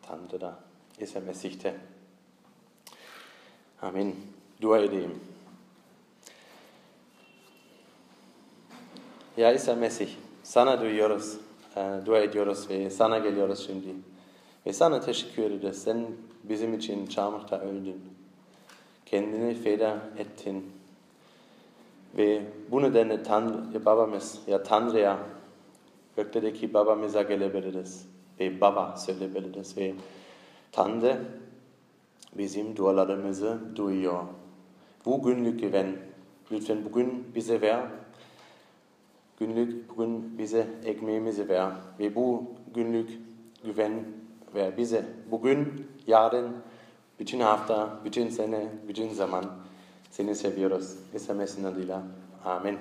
Tanrı'da, 0.02 0.56
İsa 1.00 1.20
Mesih'te. 1.20 1.74
Amin. 3.82 4.16
Dua 4.60 4.78
edeyim. 4.78 5.20
Ya 9.36 9.52
İsa 9.52 9.74
Mesih, 9.74 10.08
sana 10.42 10.80
duyuyoruz, 10.80 11.36
dua 11.76 12.20
ediyoruz 12.20 12.70
ve 12.70 12.90
sana 12.90 13.18
geliyoruz 13.18 13.66
şimdi. 13.66 13.88
Ve 14.66 14.72
sana 14.72 15.00
teşekkür 15.00 15.42
ederiz. 15.42 15.82
Sen 15.82 16.06
bizim 16.44 16.74
için 16.74 17.06
çarmıhta 17.06 17.60
öldün. 17.60 18.00
Kendini 19.06 19.54
feda 19.54 19.98
ettin. 20.18 20.72
Ve 22.16 22.42
bu 22.70 22.82
nedenle 22.82 23.22
Tanrı, 23.22 23.84
babamız, 23.84 24.40
ya 24.46 24.62
Tanrı'ya, 24.62 25.18
göklerdeki 26.16 26.74
babamıza 26.74 27.22
gelebiliriz. 27.22 28.08
Ve 28.40 28.60
baba 28.60 28.96
söyleyebiliriz. 28.96 29.76
Ve 29.76 29.94
Tanrı 30.72 31.24
bizim 32.34 32.76
dualarımızı 32.76 33.58
duyuyor. 33.76 34.22
Bu 35.06 35.22
günlük 35.22 35.60
güven, 35.60 35.96
lütfen 36.52 36.84
bugün 36.84 37.26
bize 37.34 37.60
ver. 37.60 37.86
Günlük 39.38 39.88
bugün 39.88 40.38
bize 40.38 40.66
ekmeğimizi 40.84 41.48
ver. 41.48 41.70
Ve 41.98 42.14
bu 42.14 42.44
günlük 42.74 43.10
güven 43.64 44.04
ver 44.54 44.76
bize. 44.76 45.04
Bugün, 45.30 45.86
yarın, 46.06 46.56
bütün 47.20 47.40
hafta, 47.40 48.00
bütün 48.04 48.28
sene, 48.28 48.68
bütün 48.88 49.08
zaman 49.08 49.44
seni 50.10 50.34
seviyoruz. 50.34 50.94
Mesih'in 51.34 51.64
adıyla. 51.64 52.02
Amin. 52.44 52.78